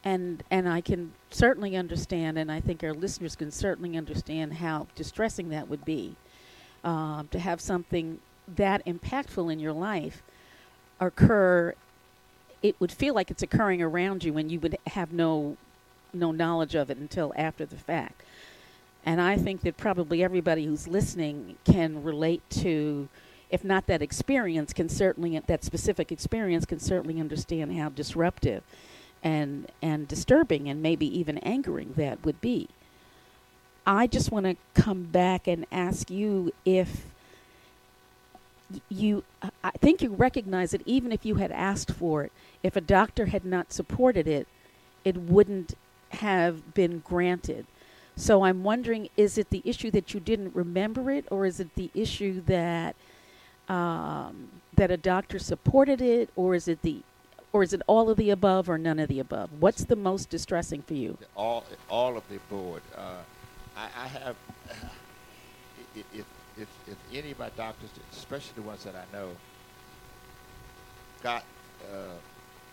and 0.04 0.42
and 0.50 0.68
I 0.68 0.80
can 0.80 1.12
certainly 1.30 1.76
understand, 1.76 2.36
and 2.36 2.50
I 2.50 2.60
think 2.60 2.82
our 2.82 2.92
listeners 2.92 3.36
can 3.36 3.50
certainly 3.50 3.96
understand 3.96 4.54
how 4.54 4.88
distressing 4.94 5.50
that 5.50 5.68
would 5.68 5.84
be 5.84 6.16
um, 6.82 7.28
to 7.30 7.38
have 7.38 7.60
something 7.60 8.18
that 8.56 8.84
impactful 8.84 9.52
in 9.52 9.60
your 9.60 9.72
life 9.72 10.22
occur. 11.00 11.74
It 12.62 12.80
would 12.80 12.90
feel 12.90 13.14
like 13.14 13.30
it's 13.30 13.42
occurring 13.42 13.82
around 13.82 14.24
you, 14.24 14.36
and 14.36 14.50
you 14.50 14.58
would 14.60 14.76
have 14.88 15.12
no 15.12 15.56
no 16.12 16.32
knowledge 16.32 16.74
of 16.74 16.90
it 16.90 16.98
until 16.98 17.32
after 17.36 17.66
the 17.66 17.76
fact. 17.76 18.22
And 19.04 19.20
I 19.20 19.36
think 19.36 19.60
that 19.62 19.76
probably 19.76 20.22
everybody 20.22 20.64
who's 20.64 20.88
listening 20.88 21.56
can 21.64 22.02
relate 22.02 22.42
to, 22.50 23.08
if 23.50 23.62
not 23.62 23.86
that 23.86 24.00
experience, 24.00 24.72
can 24.72 24.88
certainly 24.88 25.38
that 25.46 25.62
specific 25.62 26.10
experience 26.10 26.64
can 26.64 26.80
certainly 26.80 27.20
understand 27.20 27.76
how 27.76 27.90
disruptive 27.90 28.62
and 29.22 29.70
and 29.82 30.08
disturbing 30.08 30.68
and 30.68 30.82
maybe 30.82 31.06
even 31.18 31.38
angering 31.38 31.94
that 31.96 32.24
would 32.24 32.40
be. 32.40 32.68
I 33.86 34.06
just 34.06 34.32
want 34.32 34.46
to 34.46 34.56
come 34.80 35.04
back 35.04 35.46
and 35.46 35.66
ask 35.70 36.10
you 36.10 36.52
if 36.64 37.06
you 38.88 39.24
I 39.62 39.70
think 39.72 40.00
you 40.00 40.10
recognize 40.10 40.70
that 40.70 40.82
even 40.86 41.12
if 41.12 41.26
you 41.26 41.36
had 41.36 41.52
asked 41.52 41.90
for 41.90 42.24
it, 42.24 42.32
if 42.62 42.76
a 42.76 42.80
doctor 42.80 43.26
had 43.26 43.44
not 43.44 43.72
supported 43.72 44.26
it, 44.26 44.48
it 45.04 45.16
wouldn't 45.16 45.74
have 46.10 46.72
been 46.74 47.00
granted. 47.00 47.66
So 48.16 48.44
I'm 48.44 48.62
wondering 48.62 49.08
is 49.16 49.38
it 49.38 49.50
the 49.50 49.62
issue 49.64 49.90
that 49.90 50.14
you 50.14 50.20
didn't 50.20 50.54
remember 50.54 51.10
it 51.10 51.26
or 51.30 51.46
is 51.46 51.60
it 51.60 51.74
the 51.74 51.90
issue 51.94 52.42
that 52.42 52.94
um, 53.68 54.48
that 54.76 54.90
a 54.90 54.96
doctor 54.96 55.38
supported 55.38 56.00
it 56.00 56.30
or 56.36 56.54
is 56.54 56.68
it 56.68 56.82
the 56.82 57.02
or 57.54 57.62
is 57.62 57.72
it 57.72 57.82
all 57.86 58.10
of 58.10 58.16
the 58.16 58.30
above 58.30 58.68
or 58.68 58.76
none 58.76 58.98
of 58.98 59.08
the 59.08 59.20
above? 59.20 59.48
What's 59.60 59.84
the 59.84 59.94
most 59.94 60.28
distressing 60.28 60.82
for 60.82 60.94
you? 60.94 61.16
All, 61.36 61.64
all 61.88 62.16
of 62.16 62.28
the 62.28 62.36
above. 62.36 62.82
Uh, 62.96 63.00
I, 63.76 63.84
I, 63.84 64.08
have, 64.08 64.36
if, 65.94 66.24
if, 66.58 66.68
if 66.88 66.96
any 67.12 67.30
of 67.30 67.38
my 67.38 67.50
doctors, 67.50 67.90
especially 68.12 68.54
the 68.56 68.62
ones 68.62 68.82
that 68.82 68.96
I 68.96 69.16
know, 69.16 69.28
got 71.22 71.44
uh, 71.92 72.14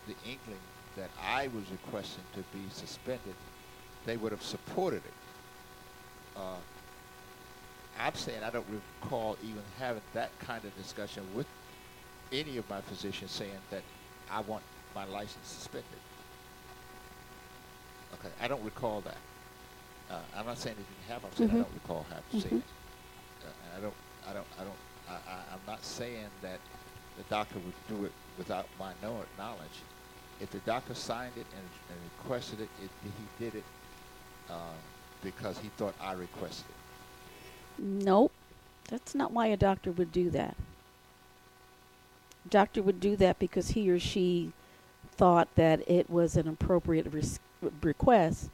the 0.08 0.14
inkling 0.28 0.58
that 0.96 1.10
I 1.24 1.46
was 1.46 1.62
requesting 1.70 2.24
to 2.34 2.40
be 2.52 2.64
suspended, 2.72 3.34
they 4.04 4.16
would 4.16 4.32
have 4.32 4.42
supported 4.42 4.96
it. 4.96 5.14
Uh, 6.36 6.56
I'm 7.98 8.14
saying 8.14 8.42
I 8.42 8.50
don't 8.50 8.66
recall 9.02 9.36
even 9.42 9.62
having 9.78 10.02
that 10.14 10.30
kind 10.40 10.64
of 10.64 10.76
discussion 10.76 11.22
with 11.34 11.46
any 12.32 12.56
of 12.56 12.68
my 12.68 12.80
physicians 12.80 13.30
saying 13.30 13.50
that 13.70 13.82
I 14.30 14.40
want 14.40 14.62
my 14.94 15.04
license 15.04 15.46
suspended. 15.46 15.86
Okay, 18.14 18.32
I 18.40 18.48
don't 18.48 18.62
recall 18.64 19.02
that. 19.02 19.16
Uh, 20.10 20.18
I'm 20.36 20.46
not 20.46 20.58
saying 20.58 20.76
it 20.78 20.84
didn't 20.88 21.12
happen. 21.12 21.28
I'm 21.30 21.36
saying 21.36 21.50
mm-hmm. 21.50 21.58
I 21.58 21.62
don't 21.62 21.74
recall 21.74 22.06
having 22.08 22.24
mm-hmm. 22.40 22.48
seen 22.48 22.58
it. 22.58 23.46
Uh, 23.46 23.78
I 23.78 23.80
don't. 23.80 23.94
I 24.28 24.32
don't. 24.32 24.46
I 24.60 24.64
don't. 24.64 24.76
I, 25.08 25.12
I, 25.12 25.36
I'm 25.52 25.60
not 25.66 25.84
saying 25.84 26.26
that 26.42 26.58
the 27.16 27.24
doctor 27.24 27.56
would 27.56 27.98
do 27.98 28.04
it 28.04 28.12
without 28.38 28.66
my 28.78 28.92
know- 29.02 29.24
knowledge. 29.38 29.80
If 30.40 30.50
the 30.50 30.58
doctor 30.58 30.94
signed 30.94 31.34
it 31.36 31.46
and, 31.54 31.68
and 31.90 31.98
requested 32.18 32.60
it, 32.60 32.68
it, 32.82 32.90
he 33.04 33.44
did 33.44 33.54
it 33.54 33.64
uh, 34.50 34.74
because 35.22 35.58
he 35.58 35.68
thought 35.76 35.94
I 36.00 36.12
requested 36.12 36.66
it. 36.68 37.82
Nope, 37.82 38.32
that's 38.88 39.14
not 39.14 39.32
why 39.32 39.46
a 39.46 39.56
doctor 39.56 39.90
would 39.90 40.12
do 40.12 40.30
that. 40.30 40.56
Doctor 42.48 42.82
would 42.82 43.00
do 43.00 43.16
that 43.16 43.38
because 43.38 43.68
he 43.70 43.88
or 43.90 43.98
she 43.98 44.52
thought 45.16 45.48
that 45.54 45.88
it 45.88 46.10
was 46.10 46.36
an 46.36 46.48
appropriate 46.48 47.06
res- 47.12 47.40
request 47.82 48.50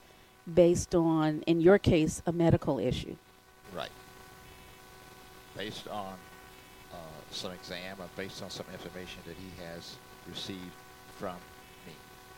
based 0.55 0.95
on, 0.95 1.43
in 1.47 1.61
your 1.61 1.79
case, 1.79 2.23
a 2.27 2.33
medical 2.33 2.79
issue. 2.79 3.17
Right. 3.75 3.91
Based 5.57 5.89
on 5.89 6.15
uh, 6.93 6.97
some 7.31 7.53
exam 7.53 7.97
or 7.99 8.07
based 8.17 8.43
on 8.43 8.51
some 8.51 8.67
information 8.73 9.21
that 9.27 9.37
he 9.37 9.63
has 9.65 9.97
received 10.29 10.61
from 11.19 11.37
me. 11.87 11.93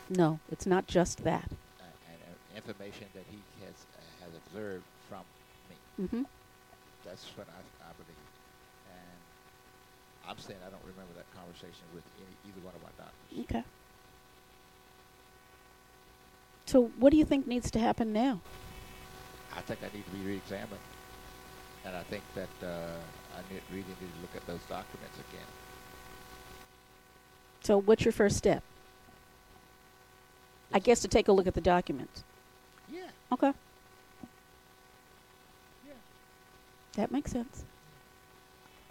No, 0.09 0.39
it's 0.51 0.65
not 0.65 0.87
just 0.87 1.23
that. 1.23 1.49
Uh, 1.79 1.83
and 2.11 2.21
uh, 2.23 2.55
information 2.55 3.07
that 3.13 3.23
he 3.29 3.37
has 3.65 3.73
has 4.21 4.31
observed 4.45 4.83
from 5.09 5.23
me. 5.69 5.77
Mm-hmm. 6.05 6.23
That's 7.05 7.25
what 7.35 7.47
I, 7.49 7.61
I 7.85 7.91
believe. 7.97 8.29
And 8.89 9.19
I'm 10.29 10.37
saying 10.37 10.59
I 10.65 10.69
don't 10.69 10.85
remember 10.85 11.13
that 11.17 11.27
conversation 11.35 11.85
with 11.93 12.03
any, 12.17 12.51
either 12.51 12.61
one 12.65 12.75
of 12.75 12.81
my 12.81 12.93
doctors. 12.97 13.45
Okay. 13.45 13.63
So, 16.65 16.91
what 16.99 17.11
do 17.11 17.17
you 17.17 17.25
think 17.25 17.47
needs 17.47 17.69
to 17.71 17.79
happen 17.79 18.13
now? 18.13 18.39
I 19.55 19.61
think 19.61 19.79
I 19.83 19.93
need 19.93 20.05
to 20.05 20.11
be 20.11 20.25
re-examined, 20.25 20.79
and 21.83 21.95
I 21.95 22.03
think 22.03 22.23
that 22.35 22.65
uh, 22.65 22.95
I 23.35 23.53
need, 23.53 23.61
really 23.69 23.83
need 23.99 24.13
to 24.15 24.21
look 24.21 24.35
at 24.35 24.47
those 24.47 24.61
documents 24.69 25.17
again. 25.29 25.47
So, 27.61 27.77
what's 27.77 28.05
your 28.05 28.13
first 28.13 28.37
step? 28.37 28.63
I 30.73 30.79
guess 30.79 31.01
to 31.01 31.07
take 31.07 31.27
a 31.27 31.31
look 31.33 31.47
at 31.47 31.53
the 31.53 31.61
documents. 31.61 32.23
Yeah. 32.89 33.09
Okay. 33.31 33.51
Yeah. 35.85 35.93
That 36.95 37.11
makes 37.11 37.31
sense. 37.31 37.63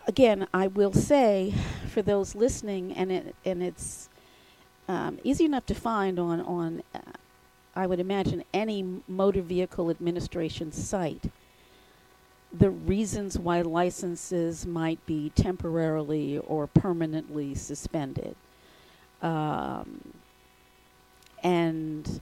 Again, 0.07 0.49
I 0.55 0.67
will 0.67 0.93
say 0.93 1.55
for 1.89 2.03
those 2.03 2.35
listening, 2.35 2.93
and 2.93 3.13
it 3.13 3.35
and 3.45 3.63
it's 3.63 4.09
um, 4.89 5.19
easy 5.23 5.45
enough 5.45 5.67
to 5.67 5.75
find 5.75 6.19
on 6.19 6.41
on 6.41 6.83
uh, 6.95 7.01
I 7.75 7.87
would 7.87 8.01
imagine, 8.01 8.45
any 8.53 8.85
motor 9.07 9.43
vehicle 9.43 9.91
administration 9.91 10.73
site, 10.73 11.31
the 12.53 12.71
reasons 12.71 13.39
why 13.39 13.63
licenses 13.63 14.67
might 14.67 15.05
be 15.07 15.31
temporarily 15.37 16.39
or 16.39 16.67
permanently 16.67 17.55
suspended. 17.55 18.35
Um, 19.23 20.15
and 21.43 22.21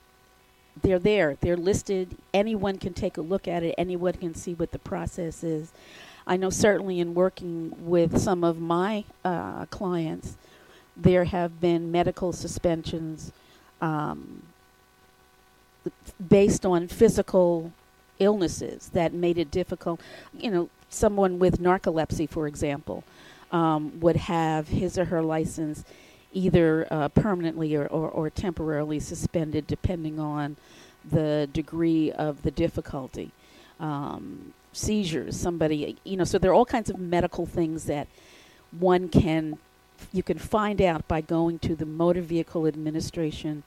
they're 0.81 0.99
there, 0.99 1.37
they're 1.41 1.57
listed. 1.57 2.17
Anyone 2.33 2.77
can 2.77 2.93
take 2.93 3.17
a 3.17 3.21
look 3.21 3.47
at 3.47 3.63
it, 3.63 3.75
anyone 3.77 4.13
can 4.13 4.33
see 4.33 4.53
what 4.53 4.71
the 4.71 4.79
process 4.79 5.43
is. 5.43 5.71
I 6.27 6.37
know 6.37 6.49
certainly 6.49 6.99
in 6.99 7.15
working 7.15 7.73
with 7.79 8.19
some 8.19 8.43
of 8.43 8.59
my 8.59 9.03
uh, 9.25 9.65
clients, 9.67 10.35
there 10.95 11.25
have 11.25 11.59
been 11.59 11.91
medical 11.91 12.33
suspensions. 12.33 13.31
Um, 13.81 14.43
based 16.29 16.65
on 16.65 16.87
physical 16.87 17.71
illnesses 18.19 18.89
that 18.93 19.13
made 19.13 19.37
it 19.37 19.49
difficult. 19.51 20.01
You 20.37 20.51
know, 20.51 20.69
someone 20.89 21.39
with 21.39 21.59
narcolepsy, 21.59 22.29
for 22.29 22.47
example, 22.47 23.03
um, 23.51 23.99
would 23.99 24.17
have 24.17 24.67
his 24.67 24.97
or 24.97 25.05
her 25.05 25.21
license 25.21 25.83
either 26.31 26.87
uh, 26.91 27.09
permanently 27.09 27.75
or, 27.75 27.85
or, 27.87 28.09
or, 28.09 28.29
temporarily 28.29 28.99
suspended, 28.99 29.65
depending 29.65 30.19
on 30.19 30.55
the 31.09 31.49
degree 31.51 32.11
of 32.11 32.43
the 32.43 32.51
difficulty. 32.51 33.31
Um, 33.79 34.53
seizures, 34.71 35.35
somebody, 35.35 35.97
you 36.03 36.17
know, 36.17 36.23
so 36.23 36.37
there 36.37 36.51
are 36.51 36.53
all 36.53 36.65
kinds 36.65 36.89
of 36.89 36.99
medical 36.99 37.45
things 37.45 37.85
that 37.85 38.07
one 38.77 39.09
can, 39.09 39.57
you 40.13 40.21
can 40.21 40.37
find 40.37 40.81
out 40.81 41.07
by 41.07 41.21
going 41.21 41.57
to 41.59 41.75
the 41.75 41.85
Motor 41.85 42.21
Vehicle 42.21 42.67
Administration 42.67 43.63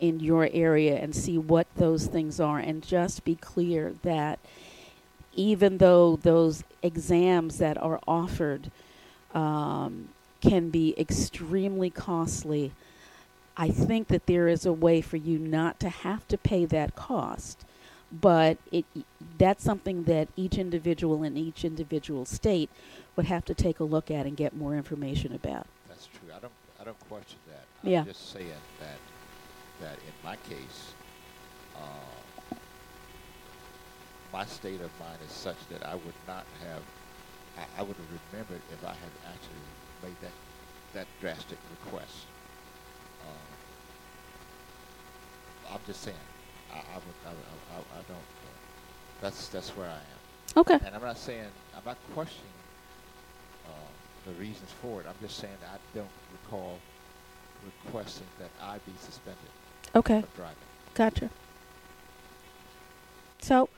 in 0.00 0.20
your 0.20 0.48
area 0.52 0.96
and 0.96 1.14
see 1.14 1.38
what 1.38 1.66
those 1.76 2.06
things 2.06 2.40
are 2.40 2.58
and 2.58 2.82
just 2.82 3.24
be 3.24 3.34
clear 3.34 3.94
that 4.02 4.38
even 5.34 5.78
though 5.78 6.16
those 6.16 6.64
exams 6.82 7.58
that 7.58 7.76
are 7.78 8.00
offered 8.06 8.70
um, 9.34 10.08
can 10.48 10.70
be 10.70 10.94
extremely 10.98 11.90
costly, 11.90 12.72
I 13.56 13.68
think 13.70 14.08
that 14.08 14.26
there 14.26 14.48
is 14.48 14.66
a 14.66 14.72
way 14.72 15.00
for 15.00 15.16
you 15.16 15.38
not 15.38 15.80
to 15.80 15.88
have 15.88 16.26
to 16.28 16.38
pay 16.38 16.64
that 16.66 16.94
cost. 16.94 17.64
But 18.12 18.58
it, 18.70 18.84
that's 19.36 19.64
something 19.64 20.04
that 20.04 20.28
each 20.36 20.58
individual 20.58 21.24
in 21.24 21.36
each 21.36 21.64
individual 21.64 22.24
state 22.24 22.70
would 23.16 23.26
have 23.26 23.44
to 23.46 23.54
take 23.54 23.80
a 23.80 23.84
look 23.84 24.10
at 24.10 24.26
and 24.26 24.36
get 24.36 24.56
more 24.56 24.76
information 24.76 25.34
about. 25.34 25.66
That's 25.88 26.06
true. 26.06 26.28
I 26.34 26.38
don't, 26.38 26.52
I 26.80 26.84
don't 26.84 27.08
question 27.08 27.38
that. 27.48 27.64
Yeah. 27.82 28.00
I'm 28.00 28.06
just 28.06 28.32
saying 28.32 28.48
that 28.80 28.98
that 29.80 29.94
in 29.94 30.14
my 30.24 30.36
case, 30.48 30.94
uh, 31.76 32.56
my 34.32 34.44
state 34.46 34.80
of 34.80 34.90
mind 35.00 35.18
is 35.26 35.32
such 35.32 35.56
that 35.70 35.84
I 35.84 35.94
would 35.94 36.14
not 36.26 36.44
have, 36.62 36.82
I, 37.58 37.80
I 37.80 37.82
would 37.82 37.96
have 37.96 38.20
remembered 38.32 38.62
if 38.72 38.84
I 38.84 38.90
had 38.90 39.12
actually 39.26 39.66
made 40.02 40.16
that, 40.22 40.32
that 40.94 41.06
drastic 41.20 41.58
request. 41.84 42.24
Uh, 43.22 43.26
I'm 45.74 45.80
just 45.86 46.00
saying, 46.02 46.16
I, 46.72 46.78
I 46.78 46.94
would, 46.94 47.14
I, 47.26 47.30
I, 47.30 47.78
I 47.78 48.02
don't, 48.08 48.16
uh, 48.16 48.20
that's, 49.20 49.48
that's 49.48 49.70
where 49.70 49.88
I 49.88 49.94
am. 49.94 50.00
Okay. 50.56 50.78
And 50.84 50.94
I'm 50.94 51.02
not 51.02 51.18
saying, 51.18 51.46
I'm 51.76 51.82
not 51.84 51.98
questioning 52.14 52.44
uh, 53.66 53.70
the 54.26 54.32
reasons 54.32 54.70
for 54.80 55.00
it. 55.00 55.06
I'm 55.08 55.14
just 55.20 55.38
saying 55.38 55.56
that 55.60 55.70
I 55.74 55.78
don't 55.96 56.08
recall 56.32 56.78
requesting 57.64 58.26
that 58.38 58.50
I 58.60 58.78
be 58.78 58.92
suspended. 59.00 59.50
Okay. 59.94 60.24
driving. 60.36 60.56
Gotcha. 60.94 61.30
So, 63.40 63.68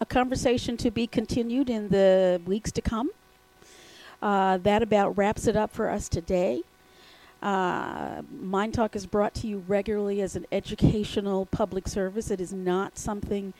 a 0.00 0.06
conversation 0.06 0.76
to 0.78 0.90
be 0.90 1.06
continued 1.06 1.70
in 1.70 1.90
the 1.90 2.40
weeks 2.44 2.72
to 2.72 2.82
come. 2.82 3.10
Uh, 4.22 4.56
that 4.58 4.82
about 4.82 5.18
wraps 5.18 5.48
it 5.48 5.56
up 5.56 5.72
for 5.72 5.90
us 5.90 6.08
today. 6.08 6.62
Uh, 7.42 8.22
Mind 8.30 8.72
Talk 8.72 8.94
is 8.94 9.04
brought 9.04 9.34
to 9.34 9.48
you 9.48 9.64
regularly 9.66 10.22
as 10.22 10.36
an 10.36 10.46
educational 10.52 11.46
public 11.46 11.88
service. 11.88 12.30
It 12.30 12.40
is 12.40 12.52
not 12.52 12.96
something 12.96 13.52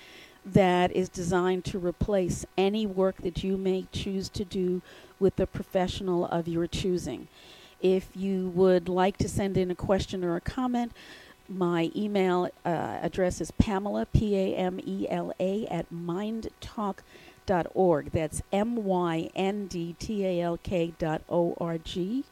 that 0.46 0.92
is 0.92 1.08
designed 1.08 1.64
to 1.64 1.78
replace 1.78 2.46
any 2.56 2.86
work 2.86 3.16
that 3.22 3.42
you 3.42 3.56
may 3.56 3.86
choose 3.90 4.28
to 4.28 4.44
do 4.44 4.82
with 5.18 5.34
the 5.34 5.48
professional 5.48 6.26
of 6.26 6.46
your 6.46 6.68
choosing. 6.68 7.26
If 7.80 8.08
you 8.14 8.48
would 8.50 8.88
like 8.88 9.16
to 9.16 9.28
send 9.28 9.56
in 9.56 9.68
a 9.68 9.74
question 9.74 10.22
or 10.22 10.36
a 10.36 10.40
comment, 10.40 10.92
my 11.48 11.90
email 11.96 12.50
uh, 12.64 12.68
address 13.02 13.40
is 13.40 13.50
Pamela, 13.50 14.06
P 14.06 14.36
A 14.36 14.54
M 14.56 14.80
E 14.86 15.08
L 15.10 15.32
A, 15.40 15.66
at 15.66 15.90
myndtalk.org. 17.46 18.12
That's 18.12 18.42
M 18.52 18.84
Y 18.84 19.30
N 19.34 19.66
D 19.66 19.94
T 19.98 20.24
A 20.24 20.40
L 20.42 20.58
K 20.62 20.92
dot 20.98 21.22
O 21.28 21.54
R 21.60 21.78
G. 21.78 22.24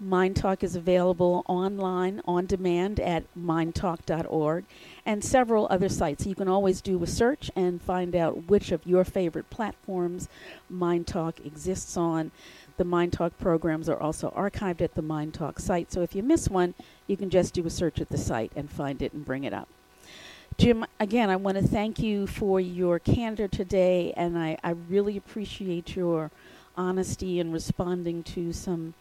Mind 0.00 0.36
Talk 0.36 0.62
is 0.62 0.76
available 0.76 1.44
online 1.48 2.22
on 2.24 2.46
demand 2.46 3.00
at 3.00 3.24
myndtalk.org 3.36 4.64
and 5.04 5.24
several 5.24 5.66
other 5.70 5.88
sites. 5.88 6.24
You 6.24 6.36
can 6.36 6.46
always 6.46 6.80
do 6.80 7.02
a 7.02 7.06
search 7.06 7.50
and 7.56 7.82
find 7.82 8.14
out 8.14 8.46
which 8.46 8.70
of 8.70 8.86
your 8.86 9.02
favorite 9.02 9.50
platforms 9.50 10.28
Mind 10.70 11.08
Talk 11.08 11.44
exists 11.44 11.96
on. 11.96 12.30
The 12.76 12.84
Mind 12.84 13.12
Talk 13.12 13.36
programs 13.40 13.88
are 13.88 13.98
also 13.98 14.32
archived 14.36 14.82
at 14.82 14.94
the 14.94 15.02
Mind 15.02 15.34
Talk 15.34 15.58
site, 15.58 15.90
so 15.90 16.02
if 16.02 16.14
you 16.14 16.22
miss 16.22 16.48
one, 16.48 16.74
you 17.08 17.16
can 17.16 17.28
just 17.28 17.52
do 17.52 17.66
a 17.66 17.70
search 17.70 18.00
at 18.00 18.08
the 18.08 18.18
site 18.18 18.52
and 18.54 18.70
find 18.70 19.02
it 19.02 19.12
and 19.12 19.24
bring 19.24 19.42
it 19.42 19.52
up. 19.52 19.68
Jim, 20.58 20.84
again, 20.98 21.30
I 21.30 21.36
want 21.36 21.56
to 21.56 21.62
thank 21.62 22.00
you 22.00 22.26
for 22.26 22.58
your 22.58 22.98
candor 22.98 23.46
today, 23.46 24.12
and 24.16 24.36
I, 24.36 24.58
I 24.64 24.70
really 24.70 25.16
appreciate 25.16 25.94
your 25.94 26.32
honesty 26.76 27.38
in 27.38 27.52
responding 27.52 28.24
to 28.24 28.52
some 28.52 28.94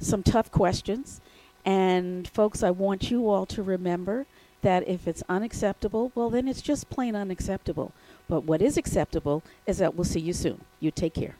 some 0.00 0.24
tough 0.24 0.50
questions. 0.50 1.20
And 1.64 2.26
folks, 2.26 2.64
I 2.64 2.70
want 2.70 3.08
you 3.08 3.30
all 3.30 3.46
to 3.46 3.62
remember 3.62 4.26
that 4.62 4.88
if 4.88 5.06
it's 5.06 5.22
unacceptable, 5.28 6.10
well, 6.16 6.28
then 6.28 6.48
it's 6.48 6.62
just 6.62 6.90
plain 6.90 7.14
unacceptable. 7.14 7.92
But 8.28 8.44
what 8.44 8.60
is 8.60 8.76
acceptable 8.76 9.44
is 9.66 9.78
that 9.78 9.94
we'll 9.94 10.04
see 10.04 10.20
you 10.20 10.32
soon. 10.32 10.60
You 10.80 10.90
take 10.90 11.14
care. 11.14 11.36